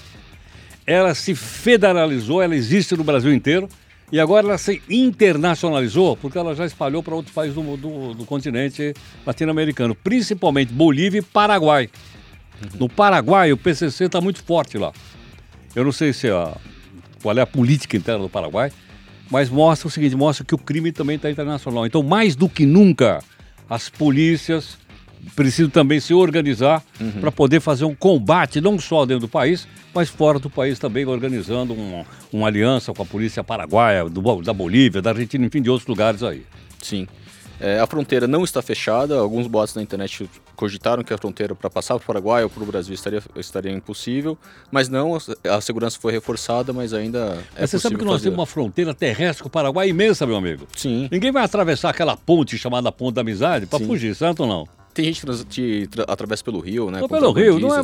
ela 0.86 1.16
se 1.16 1.34
federalizou, 1.34 2.40
ela 2.40 2.56
existe 2.56 2.96
no 2.96 3.04
Brasil 3.04 3.34
inteiro 3.34 3.68
e 4.12 4.20
agora 4.20 4.46
ela 4.46 4.58
se 4.60 4.80
internacionalizou 4.88 6.16
porque 6.16 6.38
ela 6.38 6.54
já 6.54 6.68
espalhou 6.68 7.02
para 7.02 7.16
outros 7.16 7.34
países 7.34 7.56
do, 7.56 7.76
do, 7.76 8.14
do 8.14 8.26
continente 8.26 8.94
latino-americano, 9.26 9.96
principalmente 9.96 10.72
Bolívia 10.72 11.18
e 11.18 11.24
Paraguai. 11.24 11.90
Uhum. 12.62 12.80
No 12.82 12.90
Paraguai, 12.90 13.52
o 13.52 13.58
PCC 13.58 14.06
está 14.06 14.22
muito 14.22 14.44
forte 14.44 14.78
lá. 14.78 14.92
Eu 15.76 15.84
não 15.84 15.92
sei 15.92 16.14
se 16.14 16.30
a, 16.30 16.56
qual 17.24 17.36
é 17.36 17.42
a 17.42 17.48
política 17.48 17.98
interna 17.98 18.22
do 18.22 18.30
Paraguai, 18.30 18.72
mas 19.32 19.50
mostra 19.50 19.88
o 19.88 19.92
seguinte: 19.92 20.16
mostra 20.16 20.46
que 20.46 20.54
o 20.54 20.60
crime 20.60 20.92
também 20.92 21.16
está 21.16 21.32
internacional. 21.32 21.88
Então, 21.88 22.04
mais 22.04 22.36
do 22.36 22.48
que 22.48 22.68
nunca, 22.68 23.24
as 23.68 23.90
polícias 23.90 24.78
precisam 25.36 25.70
também 25.70 26.00
se 26.00 26.14
organizar 26.14 26.84
uhum. 27.00 27.12
para 27.22 27.32
poder 27.32 27.60
fazer 27.60 27.86
um 27.86 27.96
combate, 27.96 28.62
não 28.62 28.80
só 28.80 29.06
dentro 29.06 29.22
do 29.22 29.28
país, 29.28 29.68
mas 29.94 30.10
fora 30.10 30.40
do 30.40 30.50
país 30.50 30.80
também, 30.80 31.06
organizando 31.06 31.74
um, 31.74 32.04
uma 32.32 32.48
aliança 32.48 32.94
com 32.94 33.04
a 33.04 33.06
polícia 33.06 33.44
paraguaia, 33.44 34.10
do, 34.10 34.42
da 34.42 34.54
Bolívia, 34.54 35.02
da 35.02 35.12
Argentina, 35.12 35.46
enfim, 35.46 35.62
de 35.62 35.70
outros 35.70 35.88
lugares 35.88 36.24
aí. 36.24 36.46
Sim. 36.82 37.08
É, 37.62 37.80
a 37.80 37.86
fronteira 37.86 38.28
não 38.28 38.44
está 38.44 38.60
fechada. 38.60 39.16
Alguns 39.20 39.46
boatos 39.46 39.76
na 39.76 39.84
internet 39.84 40.28
cogitaram 40.56 41.04
que 41.04 41.14
a 41.14 41.18
fronteira 41.18 41.54
para 41.54 41.70
passar 41.70 41.94
para 41.96 42.04
o 42.04 42.08
Paraguai 42.08 42.44
ou 42.44 42.50
para 42.50 42.64
o 42.64 42.66
Brasil 42.66 42.96
estaria, 42.96 43.22
estaria 43.36 43.72
impossível, 43.72 44.36
mas 44.72 44.90
não, 44.90 45.16
a 45.48 45.62
segurança 45.62 46.00
foi 46.00 46.12
reforçada, 46.12 46.74
mas 46.74 46.92
ainda 46.92 47.38
é 47.56 47.68
Você 47.68 47.78
sabe 47.78 47.98
que 47.98 48.04
nós 48.04 48.14
fazer. 48.14 48.26
temos 48.26 48.40
uma 48.40 48.46
fronteira 48.48 48.96
terrestre 48.96 49.44
com 49.44 49.48
o 49.48 49.52
Paraguai 49.52 49.90
imensa, 49.90 50.26
meu 50.26 50.36
amigo. 50.36 50.68
Sim. 50.76 51.08
Ninguém 51.12 51.32
vai 51.32 51.44
atravessar 51.44 51.92
aquela 51.92 52.18
ponte 52.18 52.58
chamada 52.58 52.92
Ponte 52.92 53.16
da 53.16 53.22
Amizade 53.22 53.68
para 53.68 53.80
fugir, 53.80 54.16
certo 54.16 54.42
ou 54.42 54.48
não? 54.48 54.81
Tem 54.94 55.06
gente 55.06 55.26
que 55.46 55.90
atravessa 56.08 56.44
pelo 56.44 56.60
rio, 56.60 56.92
né? 56.92 57.00
Não, 57.00 57.08
pelo 57.08 57.32
rio, 57.32 57.60
não 57.60 57.74
é. 57.74 57.82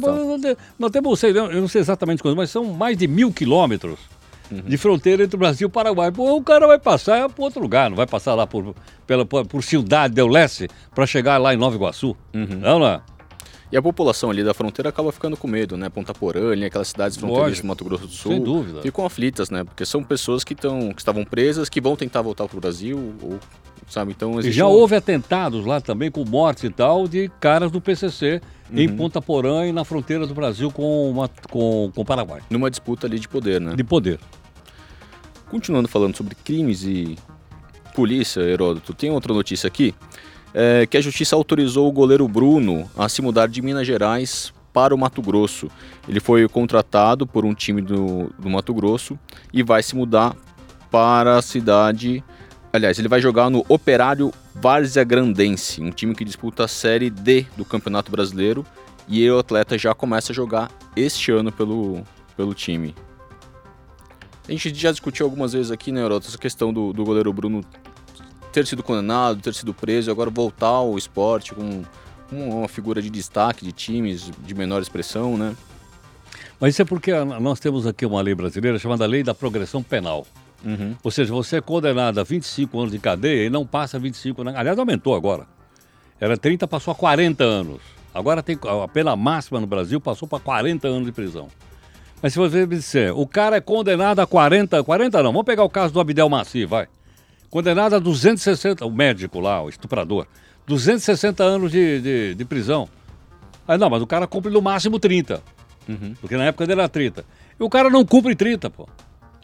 Não 0.78 0.90
temos, 0.90 1.24
eu 1.24 1.62
não 1.62 1.68
sei 1.68 1.82
exatamente 1.82 2.22
quantos, 2.22 2.38
mas 2.38 2.50
são 2.50 2.66
mais 2.66 2.98
de 2.98 3.08
mil 3.08 3.32
quilômetros 3.32 3.98
uhum. 4.52 4.62
de 4.62 4.78
fronteira 4.78 5.24
entre 5.24 5.36
o 5.36 5.40
Brasil 5.40 5.66
e 5.66 5.70
o 5.70 5.70
Paraguai. 5.70 6.12
Pô, 6.12 6.36
o 6.36 6.44
cara 6.44 6.68
vai 6.68 6.80
passar 6.80 7.30
para 7.30 7.44
outro 7.44 7.62
lugar, 7.62 7.90
não 7.90 7.98
vai 7.98 8.08
passar 8.08 8.34
lá 8.34 8.46
por, 8.46 8.76
pela, 9.06 9.26
por, 9.26 9.46
por 9.46 9.64
Cidade 9.64 10.14
del 10.14 10.28
Leste 10.28 10.68
para 10.94 11.06
chegar 11.06 11.38
lá 11.38 11.54
em 11.54 11.58
Nova 11.58 11.76
Iguaçu. 11.76 12.16
Uhum. 12.34 12.60
Não, 12.60 12.80
não 12.80 12.88
é? 12.88 13.02
E 13.70 13.76
a 13.76 13.82
população 13.82 14.30
ali 14.30 14.44
da 14.46 14.54
fronteira 14.54 14.90
acaba 14.90 15.12
ficando 15.12 15.36
com 15.36 15.46
medo, 15.46 15.76
né? 15.76 15.90
Ponta 15.90 16.14
Porã, 16.14 16.54
aquelas 16.66 16.88
cidades 16.88 17.18
fronteiras 17.18 17.60
do 17.60 17.68
Mato 17.68 17.84
Grosso 17.84 18.08
do 18.08 18.14
Sul. 18.14 18.32
Sem 18.32 18.42
dúvida. 18.42 18.82
Ficam 18.82 19.06
aflitas, 19.06 19.50
né? 19.50 19.66
Porque 19.66 19.86
são 19.86 20.02
pessoas 20.02 20.46
que, 20.46 20.56
tão, 20.56 20.94
que 20.94 21.02
estavam 21.02 21.26
presas, 21.26 21.68
que 21.68 21.82
vão 21.82 21.94
tentar 21.94 22.22
voltar 22.22 22.48
para 22.48 22.58
o 22.58 22.62
Brasil, 22.62 23.14
ou, 23.22 23.38
sabe? 23.88 24.12
Então, 24.12 24.39
e 24.39 24.51
já 24.51 24.67
um... 24.67 24.72
houve 24.72 24.96
atentados 24.96 25.65
lá 25.65 25.82
também, 25.82 26.12
com 26.12 26.24
mortes 26.25 26.63
e 26.63 26.70
tal, 26.70 27.08
de 27.08 27.29
caras 27.39 27.72
do 27.72 27.82
PCC 27.82 28.41
uhum. 28.72 28.79
em 28.79 28.89
Ponta 28.89 29.22
Porã 29.22 29.65
e 29.65 29.72
na 29.72 29.84
fronteira 29.84 30.27
do 30.27 30.34
Brasil 30.34 30.72
com, 30.72 31.10
uma, 31.10 31.29
com, 31.50 31.91
com 31.94 32.01
o 32.01 32.06
Paraguai. 32.06 32.41
Numa 32.50 32.70
disputa 32.70 33.08
ali 33.08 33.20
de 33.20 33.27
poder, 33.27 33.62
né? 33.62 33.75
De 33.75 33.84
poder. 33.84 34.20
Continuando 35.50 35.88
falando 35.88 36.15
sobre 36.15 36.36
crimes 36.36 36.84
e 36.84 37.17
polícia, 37.96 38.41
Heródoto, 38.41 38.94
tem 38.94 39.10
outra 39.10 39.34
notícia 39.34 39.67
aqui, 39.67 39.96
é, 40.53 40.86
que 40.86 40.98
a 40.98 41.01
justiça 41.01 41.36
autorizou 41.36 41.88
o 41.88 41.91
goleiro 41.91 42.27
Bruno 42.27 42.89
a 42.98 43.08
se 43.10 43.22
mudar 43.22 43.48
de 43.48 43.62
Minas 43.62 43.88
Gerais 43.88 44.53
para 44.74 44.94
o 44.94 44.98
Mato 44.98 45.22
Grosso. 45.22 45.70
Ele 46.08 46.20
foi 46.20 46.48
contratado 46.48 47.25
por 47.25 47.46
um 47.46 47.53
time 47.53 47.82
do, 47.82 48.32
do 48.38 48.50
Mato 48.50 48.74
Grosso 48.74 49.17
e 49.51 49.63
vai 49.63 49.82
se 49.82 49.96
mudar 49.96 50.36
para 50.91 51.38
a 51.38 51.41
cidade. 51.41 52.24
Aliás, 52.72 53.00
ele 53.00 53.08
vai 53.08 53.22
jogar 53.22 53.50
no 53.50 53.66
Operário 53.70 54.32
Várzea 54.54 55.04
Grandense, 55.04 55.82
um 55.82 55.92
time 55.92 56.14
que 56.14 56.26
disputa 56.26 56.66
a 56.66 56.68
Série 56.68 57.10
D 57.10 57.46
do 57.56 57.64
Campeonato 57.64 58.12
Brasileiro. 58.12 58.66
E 59.08 59.30
o 59.30 59.40
atleta 59.40 59.78
já 59.78 59.94
começa 59.94 60.34
a 60.34 60.36
jogar 60.36 60.70
este 60.96 61.32
ano 61.32 61.52
pelo, 61.52 62.04
pelo 62.36 62.54
time. 62.54 62.94
A 64.48 64.52
gente 64.52 64.74
já 64.76 64.92
discutiu 64.92 65.26
algumas 65.26 65.54
vezes 65.54 65.72
aqui, 65.72 65.92
né, 65.92 66.02
Europa, 66.02 66.28
essa 66.28 66.38
questão 66.38 66.74
do, 66.74 66.92
do 66.92 67.06
goleiro 67.06 67.32
Bruno 67.32 67.64
ter 68.52 68.66
sido 68.66 68.84
condenado, 68.84 69.42
ter 69.42 69.54
sido 69.54 69.74
preso 69.74 70.10
e 70.10 70.12
agora 70.12 70.30
voltar 70.30 70.68
ao 70.68 70.98
esporte 70.98 71.54
com 71.54 71.84
uma 72.32 72.68
figura 72.68 73.02
de 73.02 73.10
destaque 73.10 73.64
de 73.64 73.72
times 73.72 74.32
de 74.40 74.56
menor 74.56 74.82
expressão, 74.82 75.38
né? 75.38 75.56
Mas 76.60 76.74
isso 76.74 76.82
é 76.82 76.86
porque 76.86 77.14
nós 77.40 77.60
temos 77.60 77.86
aqui 77.86 78.06
uma 78.06 78.22
lei 78.22 78.34
brasileira 78.34 78.80
chamada 78.80 79.06
Lei 79.06 79.24
da 79.24 79.34
Progressão 79.34 79.84
Penal. 79.84 80.26
Uhum. 80.64 80.96
Ou 81.04 81.12
seja, 81.12 81.34
você 81.34 81.58
é 81.58 81.62
condenado 81.62 82.20
a 82.20 82.24
25 82.24 82.80
anos 82.80 82.92
de 82.92 83.00
cadeia 83.00 83.46
e 83.46 83.50
não 83.50 83.66
passa 83.66 84.00
25 84.00 84.42
anos. 84.42 84.56
Aliás, 84.56 84.78
aumentou 84.78 85.16
agora. 85.16 85.46
Era 86.20 86.38
30, 86.38 86.68
passou 86.68 86.92
a 86.92 86.96
40 86.96 87.44
anos. 87.44 87.82
Agora 88.14 88.42
tem 88.42 88.58
a 88.84 88.88
pena 88.88 89.16
máxima 89.16 89.60
no 89.60 89.68
Brasil 89.68 90.02
passou 90.02 90.28
para 90.28 90.40
40 90.40 90.88
anos 90.88 91.06
de 91.06 91.12
prisão. 91.12 91.48
Mas 92.22 92.34
se 92.34 92.40
você 92.40 92.66
me 92.66 92.76
disser, 92.76 93.16
o 93.16 93.28
cara 93.28 93.58
é 93.58 93.62
condenado 93.62 94.20
a 94.20 94.26
40, 94.26 94.84
40 94.84 95.22
não, 95.22 95.32
vamos 95.32 95.46
pegar 95.46 95.64
o 95.64 95.70
caso 95.70 95.94
do 95.94 96.00
Abdel 96.00 96.28
Maci, 96.28 96.66
vai. 96.66 96.88
Condenado 97.50 97.96
a 97.96 98.00
260, 98.00 98.84
o 98.86 98.92
médico 98.92 99.40
lá, 99.40 99.62
o 99.62 99.70
estuprador, 99.70 100.26
260 100.66 101.44
anos 101.44 101.72
de, 101.72 102.02
de, 102.02 102.36
de 102.36 102.46
prisão. 102.46 102.90
Aí 103.68 103.78
não, 103.78 103.90
mas 103.90 104.02
o 104.02 104.08
cara 104.08 104.26
cumpre 104.26 104.52
no 104.52 104.62
máximo 104.62 105.00
30. 105.00 105.44
Uhum. 105.88 106.16
Porque 106.20 106.36
na 106.36 106.46
época 106.46 106.66
dele 106.66 106.82
era 106.82 106.90
30. 106.90 107.24
E 107.60 107.64
o 107.64 107.70
cara 107.70 107.90
não 107.90 108.04
cumpre 108.04 108.36
30, 108.36 108.70
pô. 108.70 108.90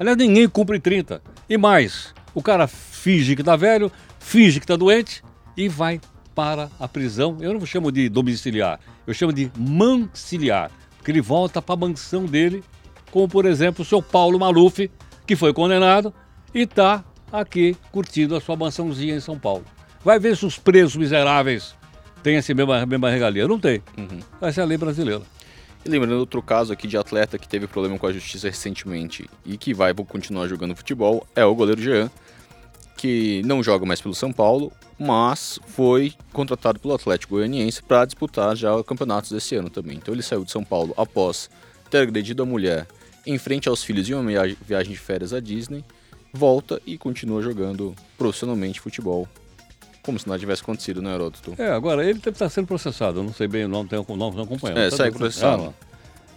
Aliás, 0.03 0.17
ninguém 0.17 0.49
cumpre 0.49 0.81
30. 0.81 1.21
E 1.49 1.57
mais, 1.57 2.13
o 2.35 2.43
cara 2.43 2.67
finge 2.67 3.37
que 3.37 3.43
tá 3.43 3.55
velho, 3.55 3.89
finge 4.19 4.59
que 4.59 4.67
tá 4.67 4.75
doente 4.75 5.23
e 5.55 5.69
vai 5.69 6.01
para 6.35 6.69
a 6.77 6.89
prisão. 6.89 7.37
Eu 7.39 7.53
não 7.53 7.65
chamo 7.65 7.89
de 7.89 8.09
domiciliar, 8.09 8.81
eu 9.07 9.13
chamo 9.13 9.31
de 9.31 9.49
manciliar 9.57 10.69
que 11.01 11.09
ele 11.09 11.21
volta 11.21 11.61
para 11.61 11.75
a 11.75 11.77
mansão 11.77 12.25
dele, 12.25 12.61
como 13.11 13.29
por 13.29 13.45
exemplo 13.45 13.81
o 13.81 13.85
seu 13.85 14.01
Paulo 14.01 14.37
Maluf, 14.37 14.91
que 15.25 15.37
foi 15.37 15.53
condenado 15.53 16.13
e 16.53 16.63
está 16.63 17.01
aqui 17.31 17.77
curtindo 17.89 18.35
a 18.35 18.41
sua 18.41 18.57
mansãozinha 18.57 19.15
em 19.15 19.21
São 19.21 19.39
Paulo. 19.39 19.63
Vai 20.03 20.19
ver 20.19 20.35
se 20.35 20.45
os 20.45 20.57
presos 20.57 20.97
miseráveis 20.97 21.75
têm 22.21 22.35
essa 22.35 22.53
mesma, 22.53 22.85
mesma 22.85 23.09
regalia. 23.09 23.47
Não 23.47 23.57
tem. 23.57 23.81
Uhum. 23.97 24.19
Essa 24.41 24.59
é 24.59 24.63
a 24.65 24.67
lei 24.67 24.77
brasileira. 24.77 25.21
E 25.85 25.89
lembrando 25.89 26.17
outro 26.19 26.41
caso 26.41 26.71
aqui 26.71 26.87
de 26.87 26.97
atleta 26.97 27.37
que 27.37 27.47
teve 27.47 27.67
problema 27.67 27.99
com 27.99 28.07
a 28.07 28.13
justiça 28.13 28.47
recentemente 28.47 29.29
e 29.45 29.57
que 29.57 29.73
vai 29.73 29.93
continuar 29.93 30.47
jogando 30.47 30.75
futebol 30.75 31.27
é 31.35 31.43
o 31.43 31.53
goleiro 31.53 31.81
Jean, 31.81 32.09
que 32.95 33.41
não 33.43 33.61
joga 33.61 33.85
mais 33.85 33.99
pelo 33.99 34.15
São 34.15 34.31
Paulo, 34.31 34.71
mas 34.97 35.59
foi 35.67 36.13
contratado 36.31 36.79
pelo 36.79 36.93
Atlético 36.93 37.35
Goianiense 37.35 37.83
para 37.83 38.05
disputar 38.05 38.55
já 38.55 38.81
campeonatos 38.83 39.31
desse 39.31 39.55
ano 39.55 39.69
também. 39.69 39.97
Então 39.97 40.13
ele 40.13 40.23
saiu 40.23 40.45
de 40.45 40.51
São 40.51 40.63
Paulo 40.63 40.93
após 40.95 41.49
ter 41.89 41.97
agredido 41.97 42.43
a 42.43 42.45
mulher 42.45 42.87
em 43.25 43.37
frente 43.37 43.67
aos 43.67 43.83
filhos 43.83 44.09
em 44.09 44.13
uma 44.13 44.23
viagem 44.65 44.93
de 44.93 44.99
férias 44.99 45.33
à 45.33 45.41
Disney, 45.41 45.83
volta 46.31 46.81
e 46.85 46.97
continua 46.97 47.41
jogando 47.41 47.93
profissionalmente 48.17 48.79
futebol. 48.79 49.27
Como 50.03 50.19
se 50.19 50.27
nada 50.27 50.37
tivesse 50.37 50.61
acontecido, 50.61 51.01
né, 51.01 51.15
Heródoto? 51.15 51.55
É, 51.57 51.69
agora 51.69 52.03
ele 52.03 52.15
deve 52.15 52.31
estar 52.31 52.49
sendo 52.49 52.67
processado, 52.67 53.19
eu 53.19 53.23
não 53.23 53.33
sei 53.33 53.47
bem 53.47 53.63
o 53.63 53.69
nome, 53.69 53.87
tenho 53.87 54.05
não 54.09 54.27
acompanhando. 54.27 54.79
É, 54.79 54.89
tá 54.89 54.97
sai 54.97 55.11
processado. 55.11 55.73
Ah, 55.79 55.93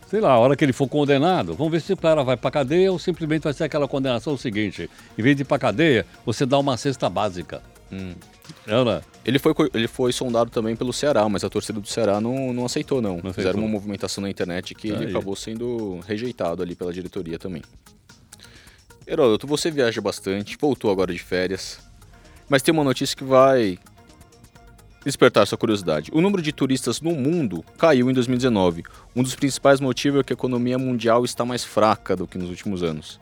sei 0.08 0.20
lá, 0.20 0.30
a 0.30 0.38
hora 0.38 0.54
que 0.54 0.64
ele 0.64 0.72
for 0.72 0.88
condenado, 0.88 1.52
vamos 1.54 1.72
ver 1.72 1.80
se 1.80 1.92
o 1.92 1.96
cara 1.96 2.22
vai 2.22 2.36
para 2.36 2.50
cadeia 2.50 2.92
ou 2.92 2.98
simplesmente 2.98 3.42
vai 3.42 3.52
ser 3.52 3.64
aquela 3.64 3.88
condenação 3.88 4.36
seguinte. 4.36 4.88
Em 5.18 5.22
vez 5.22 5.34
de 5.34 5.42
ir 5.42 5.44
para 5.44 5.58
cadeia, 5.58 6.06
você 6.24 6.46
dá 6.46 6.58
uma 6.58 6.76
cesta 6.76 7.10
básica. 7.10 7.60
Hum. 7.90 8.14
É, 8.66 9.02
ele 9.24 9.40
foi, 9.40 9.52
ele 9.74 9.88
foi 9.88 10.12
sondado 10.12 10.50
também 10.50 10.76
pelo 10.76 10.92
Ceará, 10.92 11.28
mas 11.28 11.42
a 11.42 11.50
torcida 11.50 11.80
do 11.80 11.88
Ceará 11.88 12.20
não, 12.20 12.52
não 12.52 12.64
aceitou, 12.64 13.02
não. 13.02 13.20
não 13.22 13.32
Fizeram 13.32 13.58
uma 13.58 13.68
movimentação 13.68 14.22
na 14.22 14.30
internet 14.30 14.74
que 14.74 14.88
ele 14.88 15.06
acabou 15.06 15.34
sendo 15.34 15.98
rejeitado 16.06 16.62
ali 16.62 16.76
pela 16.76 16.92
diretoria 16.92 17.38
também. 17.38 17.62
Heródoto, 19.06 19.46
você 19.46 19.70
viaja 19.70 20.00
bastante, 20.00 20.56
voltou 20.60 20.90
agora 20.90 21.12
de 21.12 21.18
férias, 21.18 21.78
mas 22.48 22.62
tem 22.62 22.72
uma 22.72 22.84
notícia 22.84 23.16
que 23.16 23.24
vai 23.24 23.78
despertar 25.04 25.46
sua 25.46 25.56
curiosidade. 25.56 26.10
O 26.12 26.20
número 26.20 26.42
de 26.42 26.52
turistas 26.52 27.00
no 27.00 27.12
mundo 27.12 27.64
caiu 27.78 28.10
em 28.10 28.12
2019. 28.12 28.82
Um 29.14 29.22
dos 29.22 29.36
principais 29.36 29.80
motivos 29.80 30.20
é 30.20 30.24
que 30.24 30.32
a 30.32 30.34
economia 30.34 30.76
mundial 30.78 31.24
está 31.24 31.44
mais 31.44 31.64
fraca 31.64 32.16
do 32.16 32.26
que 32.26 32.36
nos 32.36 32.50
últimos 32.50 32.82
anos. 32.82 33.20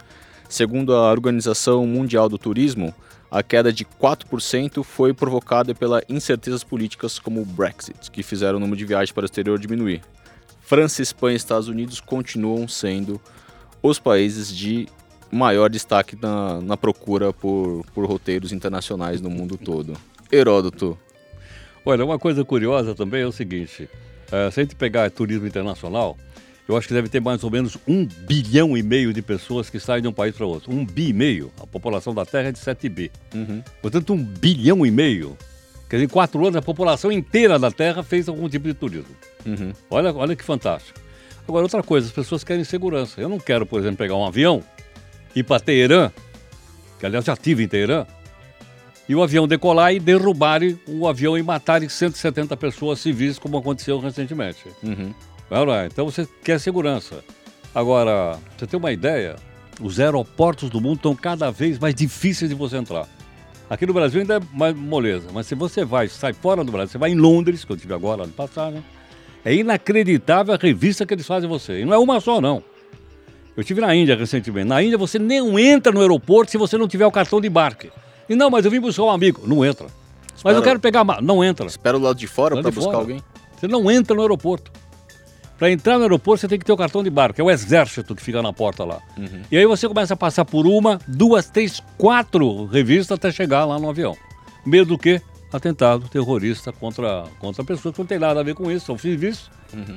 Segundo 0.48 0.94
a 0.94 1.10
Organização 1.10 1.86
Mundial 1.86 2.28
do 2.28 2.38
Turismo, 2.38 2.94
a 3.30 3.42
queda 3.42 3.72
de 3.72 3.84
4% 3.84 4.82
foi 4.82 5.12
provocada 5.12 5.74
pela 5.74 6.02
incertezas 6.08 6.62
políticas 6.62 7.18
como 7.18 7.42
o 7.42 7.44
Brexit, 7.44 8.10
que 8.10 8.22
fizeram 8.22 8.56
o 8.56 8.60
número 8.60 8.76
de 8.76 8.84
viagens 8.84 9.12
para 9.12 9.22
o 9.22 9.24
exterior 9.26 9.58
diminuir. 9.58 10.00
França, 10.62 11.02
Espanha 11.02 11.34
e 11.34 11.36
Estados 11.36 11.68
Unidos 11.68 12.00
continuam 12.00 12.66
sendo 12.66 13.20
os 13.82 13.98
países 13.98 14.54
de 14.54 14.88
maior 15.30 15.68
destaque 15.68 16.16
na, 16.20 16.60
na 16.60 16.76
procura 16.76 17.32
por, 17.32 17.84
por 17.94 18.06
roteiros 18.06 18.52
internacionais 18.52 19.20
no 19.20 19.30
mundo 19.30 19.56
todo. 19.56 19.96
Heródoto, 20.32 20.98
Olha, 21.84 22.04
uma 22.04 22.18
coisa 22.18 22.44
curiosa 22.44 22.94
também 22.94 23.22
é 23.22 23.26
o 23.26 23.32
seguinte: 23.32 23.88
é, 24.32 24.50
se 24.50 24.60
a 24.60 24.62
gente 24.62 24.74
pegar 24.74 25.10
turismo 25.10 25.46
internacional, 25.46 26.16
eu 26.66 26.76
acho 26.76 26.88
que 26.88 26.94
deve 26.94 27.08
ter 27.08 27.20
mais 27.20 27.44
ou 27.44 27.50
menos 27.50 27.76
um 27.86 28.06
bilhão 28.06 28.76
e 28.76 28.82
meio 28.82 29.12
de 29.12 29.20
pessoas 29.20 29.68
que 29.68 29.78
saem 29.78 30.00
de 30.00 30.08
um 30.08 30.12
país 30.12 30.34
para 30.34 30.46
outro. 30.46 30.72
Um 30.72 30.84
bi 30.84 31.08
e 31.08 31.12
meio. 31.12 31.52
A 31.60 31.66
população 31.66 32.14
da 32.14 32.24
Terra 32.24 32.48
é 32.48 32.52
de 32.52 32.58
7 32.58 32.88
bi. 32.88 33.12
Uhum. 33.34 33.62
Portanto, 33.82 34.14
um 34.14 34.24
bilhão 34.24 34.86
e 34.86 34.90
meio. 34.90 35.36
Quer 35.90 35.96
dizer, 35.96 36.06
em 36.06 36.08
quatro 36.08 36.40
anos, 36.40 36.56
a 36.56 36.62
população 36.62 37.12
inteira 37.12 37.58
da 37.58 37.70
Terra 37.70 38.02
fez 38.02 38.28
algum 38.28 38.48
tipo 38.48 38.66
de 38.66 38.72
turismo. 38.72 39.14
Uhum. 39.44 39.74
Olha, 39.90 40.14
olha 40.14 40.34
que 40.34 40.42
fantástico. 40.42 40.98
Agora, 41.46 41.64
outra 41.64 41.82
coisa, 41.82 42.06
as 42.06 42.12
pessoas 42.12 42.42
querem 42.42 42.64
segurança. 42.64 43.20
Eu 43.20 43.28
não 43.28 43.38
quero, 43.38 43.66
por 43.66 43.78
exemplo, 43.78 43.98
pegar 43.98 44.16
um 44.16 44.24
avião, 44.24 44.62
ir 45.34 45.42
para 45.42 45.60
Teherã, 45.60 46.10
que 46.98 47.06
aliás 47.06 47.24
já 47.24 47.32
estive 47.32 47.64
em 47.64 47.68
Teherã, 47.68 48.06
e 49.08 49.14
o 49.14 49.22
avião 49.22 49.46
decolar 49.46 49.92
e 49.92 50.00
derrubarem 50.00 50.78
o 50.88 51.06
avião 51.06 51.36
e 51.36 51.42
matarem 51.42 51.88
170 51.88 52.56
pessoas 52.56 53.00
civis, 53.00 53.38
como 53.38 53.58
aconteceu 53.58 53.98
recentemente. 53.98 54.64
Uhum. 54.82 55.14
Então 55.86 56.06
você 56.06 56.26
quer 56.42 56.58
segurança. 56.58 57.22
Agora, 57.74 58.38
você 58.56 58.66
tem 58.66 58.78
uma 58.78 58.92
ideia? 58.92 59.36
Os 59.80 60.00
aeroportos 60.00 60.70
do 60.70 60.80
mundo 60.80 60.96
estão 60.96 61.14
cada 61.14 61.50
vez 61.50 61.78
mais 61.78 61.94
difíceis 61.94 62.48
de 62.48 62.54
você 62.54 62.76
entrar. 62.76 63.06
Aqui 63.68 63.86
no 63.86 63.92
Brasil 63.92 64.20
ainda 64.20 64.36
é 64.36 64.40
mais 64.52 64.74
moleza, 64.76 65.28
mas 65.32 65.46
se 65.46 65.54
você 65.54 65.84
vai, 65.84 66.08
sai 66.08 66.32
fora 66.32 66.62
do 66.62 66.70
Brasil, 66.70 66.92
você 66.92 66.98
vai 66.98 67.10
em 67.10 67.14
Londres, 67.14 67.64
que 67.64 67.72
eu 67.72 67.76
tive 67.76 67.92
agora 67.92 68.22
ano 68.22 68.32
passado, 68.32 68.82
é 69.44 69.54
inacreditável 69.54 70.54
a 70.54 70.56
revista 70.56 71.04
que 71.04 71.12
eles 71.12 71.26
fazem 71.26 71.48
você. 71.48 71.80
E 71.80 71.84
não 71.84 71.92
é 71.92 71.98
uma 71.98 72.20
só, 72.20 72.40
não. 72.40 72.62
Eu 73.56 73.60
estive 73.60 73.80
na 73.80 73.94
Índia 73.94 74.16
recentemente. 74.16 74.66
Na 74.68 74.82
Índia 74.82 74.98
você 74.98 75.18
nem 75.18 75.58
entra 75.60 75.92
no 75.92 76.00
aeroporto 76.00 76.50
se 76.50 76.58
você 76.58 76.76
não 76.76 76.88
tiver 76.88 77.06
o 77.06 77.12
cartão 77.12 77.40
de 77.40 77.46
embarque. 77.48 77.90
E 78.28 78.34
não, 78.34 78.50
mas 78.50 78.64
eu 78.64 78.70
vim 78.70 78.80
buscar 78.80 79.04
um 79.04 79.10
amigo. 79.10 79.42
Não 79.46 79.64
entra. 79.64 79.86
Mas 79.86 80.36
Espera- 80.36 80.56
eu 80.58 80.62
quero 80.62 80.80
pegar. 80.80 81.04
Não 81.22 81.44
entra. 81.44 81.66
Espera 81.66 81.96
o 81.96 82.00
lado 82.00 82.16
de 82.18 82.26
fora 82.26 82.54
para 82.60 82.70
buscar 82.70 82.82
fora. 82.90 82.96
alguém. 82.96 83.22
Você 83.56 83.68
não 83.68 83.90
entra 83.90 84.14
no 84.16 84.22
aeroporto. 84.22 84.70
Para 85.56 85.70
entrar 85.70 85.96
no 85.98 86.02
aeroporto, 86.02 86.40
você 86.40 86.48
tem 86.48 86.58
que 86.58 86.64
ter 86.64 86.72
o 86.72 86.76
cartão 86.76 87.02
de 87.02 87.08
barco, 87.08 87.40
é 87.40 87.44
o 87.44 87.50
exército 87.50 88.12
que 88.14 88.20
fica 88.22 88.42
na 88.42 88.52
porta 88.52 88.84
lá. 88.84 88.98
E 89.50 89.56
aí 89.56 89.64
você 89.64 89.86
começa 89.86 90.12
a 90.14 90.16
passar 90.16 90.44
por 90.44 90.66
uma, 90.66 90.98
duas, 91.06 91.48
três, 91.48 91.80
quatro 91.96 92.64
revistas 92.66 93.14
até 93.16 93.30
chegar 93.30 93.64
lá 93.64 93.78
no 93.78 93.88
avião. 93.88 94.16
Medo 94.66 94.86
do 94.86 94.98
quê? 94.98 95.22
Atentado 95.54 96.08
terrorista 96.08 96.72
contra, 96.72 97.26
contra 97.38 97.62
pessoas 97.62 97.94
que 97.94 98.00
não 98.00 98.06
tem 98.06 98.18
nada 98.18 98.40
a 98.40 98.42
ver 98.42 98.56
com 98.56 98.68
isso, 98.72 98.86
são 98.86 98.98
civis. 98.98 99.48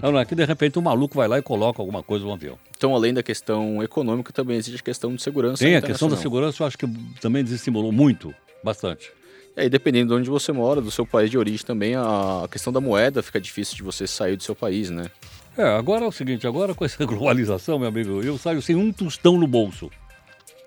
Não 0.03 0.19
é 0.19 0.23
que 0.23 0.35
de 0.35 0.45
repente 0.45 0.77
um 0.77 0.83
maluco 0.83 1.15
vai 1.15 1.27
lá 1.27 1.39
e 1.39 1.41
coloca 1.41 1.81
alguma 1.81 2.03
coisa 2.03 2.23
no 2.23 2.31
avião. 2.31 2.59
Então, 2.77 2.93
além 2.93 3.11
da 3.11 3.23
questão 3.23 3.81
econômica, 3.81 4.31
também 4.31 4.55
existe 4.57 4.79
a 4.79 4.83
questão 4.83 5.15
de 5.15 5.19
segurança. 5.19 5.63
Tem 5.63 5.75
a 5.75 5.81
questão 5.81 6.07
da 6.09 6.15
segurança, 6.15 6.61
eu 6.61 6.67
acho 6.67 6.77
que 6.77 6.87
também 7.19 7.43
desestimulou 7.43 7.91
muito, 7.91 8.35
bastante. 8.63 9.11
E 9.55 9.61
aí, 9.61 9.69
dependendo 9.69 10.13
de 10.13 10.19
onde 10.19 10.29
você 10.29 10.51
mora, 10.51 10.79
do 10.79 10.91
seu 10.91 11.07
país 11.07 11.31
de 11.31 11.39
origem 11.39 11.65
também, 11.65 11.95
a 11.95 12.47
questão 12.51 12.71
da 12.71 12.79
moeda 12.79 13.23
fica 13.23 13.41
difícil 13.41 13.75
de 13.77 13.81
você 13.81 14.05
sair 14.05 14.35
do 14.35 14.43
seu 14.43 14.55
país, 14.55 14.91
né? 14.91 15.09
É, 15.57 15.63
agora 15.63 16.05
é 16.05 16.07
o 16.07 16.11
seguinte, 16.11 16.45
agora 16.45 16.75
com 16.75 16.85
essa 16.85 17.01
globalização, 17.03 17.79
meu 17.79 17.87
amigo, 17.87 18.21
eu 18.21 18.37
saio 18.37 18.61
sem 18.61 18.75
um 18.75 18.93
tostão 18.93 19.39
no 19.39 19.47
bolso. 19.47 19.89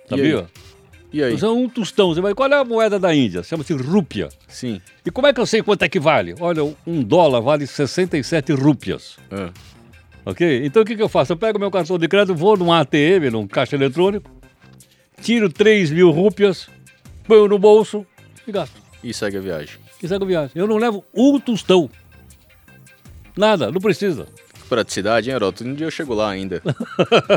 Sabia? 0.09 0.49
E 1.13 1.23
aí? 1.23 1.37
É 1.41 1.49
um 1.49 1.69
tostão. 1.69 2.15
Você 2.15 2.21
vai, 2.21 2.35
qual 2.35 2.51
é 2.51 2.57
a 2.57 2.65
moeda 2.65 2.99
da 2.99 3.15
Índia? 3.15 3.43
Chama-se 3.43 3.73
rúpia. 3.75 4.29
Sim. 4.47 4.81
E 5.05 5.11
como 5.11 5.27
é 5.27 5.33
que 5.33 5.41
eu 5.41 5.47
sei 5.47 5.63
quanto 5.63 5.83
é 5.83 5.89
que 5.89 5.99
vale? 5.99 6.35
Olha, 6.39 6.63
um 6.87 7.03
dólar 7.03 7.41
vale 7.41 7.67
67 7.67 8.53
rúpias. 8.53 9.17
Ah. 9.31 9.51
Ok? 10.25 10.65
Então 10.65 10.83
o 10.83 10.85
que, 10.85 10.95
que 10.95 11.03
eu 11.03 11.09
faço? 11.09 11.33
Eu 11.33 11.37
pego 11.37 11.59
meu 11.59 11.71
cartão 11.71 11.99
de 11.99 12.07
crédito, 12.07 12.35
vou 12.35 12.57
num 12.57 12.73
ATM, 12.73 13.31
num 13.33 13.47
caixa 13.47 13.75
eletrônico, 13.75 14.31
tiro 15.21 15.51
3 15.51 15.91
mil 15.91 16.11
rúpias, 16.11 16.69
ponho 17.25 17.49
no 17.49 17.59
bolso 17.59 18.07
e 18.47 18.53
gasto. 18.53 18.81
E 19.03 19.13
segue 19.15 19.39
a 19.39 19.41
viagem. 19.41 19.79
E 20.03 20.07
segue 20.07 20.25
a 20.25 20.27
viagem. 20.27 20.53
Eu 20.55 20.67
não 20.67 20.77
levo 20.77 21.05
um 21.15 21.41
tostão. 21.41 21.91
Nada, 23.37 23.71
não 23.71 23.81
precisa. 23.81 24.27
Praticidade, 24.71 25.29
hein, 25.29 25.35
Heroto? 25.35 25.65
Um 25.65 25.75
dia 25.75 25.85
eu 25.85 25.91
chego 25.91 26.15
lá 26.15 26.31
ainda. 26.31 26.63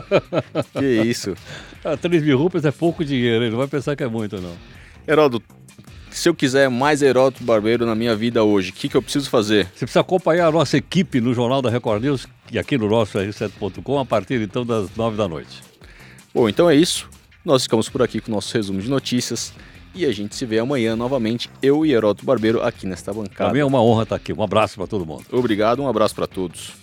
que 0.77 0.85
isso. 0.85 1.33
Ah, 1.83 1.97
3 1.97 2.21
mil 2.23 2.37
rúpias 2.37 2.63
é 2.63 2.69
pouco 2.69 3.03
dinheiro, 3.03 3.43
hein? 3.43 3.49
não 3.49 3.57
vai 3.57 3.67
pensar 3.67 3.95
que 3.95 4.03
é 4.03 4.07
muito, 4.07 4.39
não. 4.39 4.53
Heródoto, 5.07 5.43
se 6.11 6.29
eu 6.29 6.35
quiser 6.35 6.69
mais 6.69 7.01
Heródoto 7.01 7.43
Barbeiro 7.43 7.87
na 7.87 7.95
minha 7.95 8.15
vida 8.15 8.43
hoje, 8.43 8.69
o 8.69 8.73
que, 8.73 8.87
que 8.87 8.95
eu 8.95 9.01
preciso 9.01 9.31
fazer? 9.31 9.65
Você 9.73 9.79
precisa 9.79 10.01
acompanhar 10.01 10.45
a 10.45 10.51
nossa 10.51 10.77
equipe 10.77 11.19
no 11.19 11.33
Jornal 11.33 11.59
da 11.59 11.71
Record 11.71 12.03
News 12.03 12.27
e 12.51 12.59
aqui 12.59 12.77
no 12.77 12.87
nosso 12.87 13.17
R7.com 13.17 13.97
a 13.97 14.05
partir 14.05 14.39
então 14.39 14.63
das 14.63 14.95
9 14.95 15.17
da 15.17 15.27
noite. 15.27 15.63
Bom, 16.31 16.47
então 16.47 16.69
é 16.69 16.75
isso. 16.75 17.09
Nós 17.43 17.63
ficamos 17.63 17.89
por 17.89 18.03
aqui 18.03 18.21
com 18.21 18.31
o 18.31 18.35
nosso 18.35 18.53
resumo 18.53 18.79
de 18.79 18.87
notícias. 18.87 19.51
E 19.95 20.05
a 20.05 20.11
gente 20.11 20.35
se 20.35 20.45
vê 20.45 20.59
amanhã 20.59 20.95
novamente, 20.95 21.49
eu 21.61 21.83
e 21.83 21.93
Heródoto 21.93 22.25
Barbeiro, 22.25 22.61
aqui 22.61 22.85
nesta 22.85 23.11
Para 23.11 23.23
bancada. 23.23 23.53
mim 23.53 23.59
é 23.59 23.65
uma 23.65 23.81
honra 23.81 24.03
estar 24.03 24.15
aqui. 24.15 24.31
Um 24.33 24.41
abraço 24.41 24.75
para 24.75 24.87
todo 24.87 25.05
mundo. 25.05 25.25
Obrigado, 25.31 25.81
um 25.81 25.87
abraço 25.87 26.13
para 26.15 26.27
todos. 26.27 26.82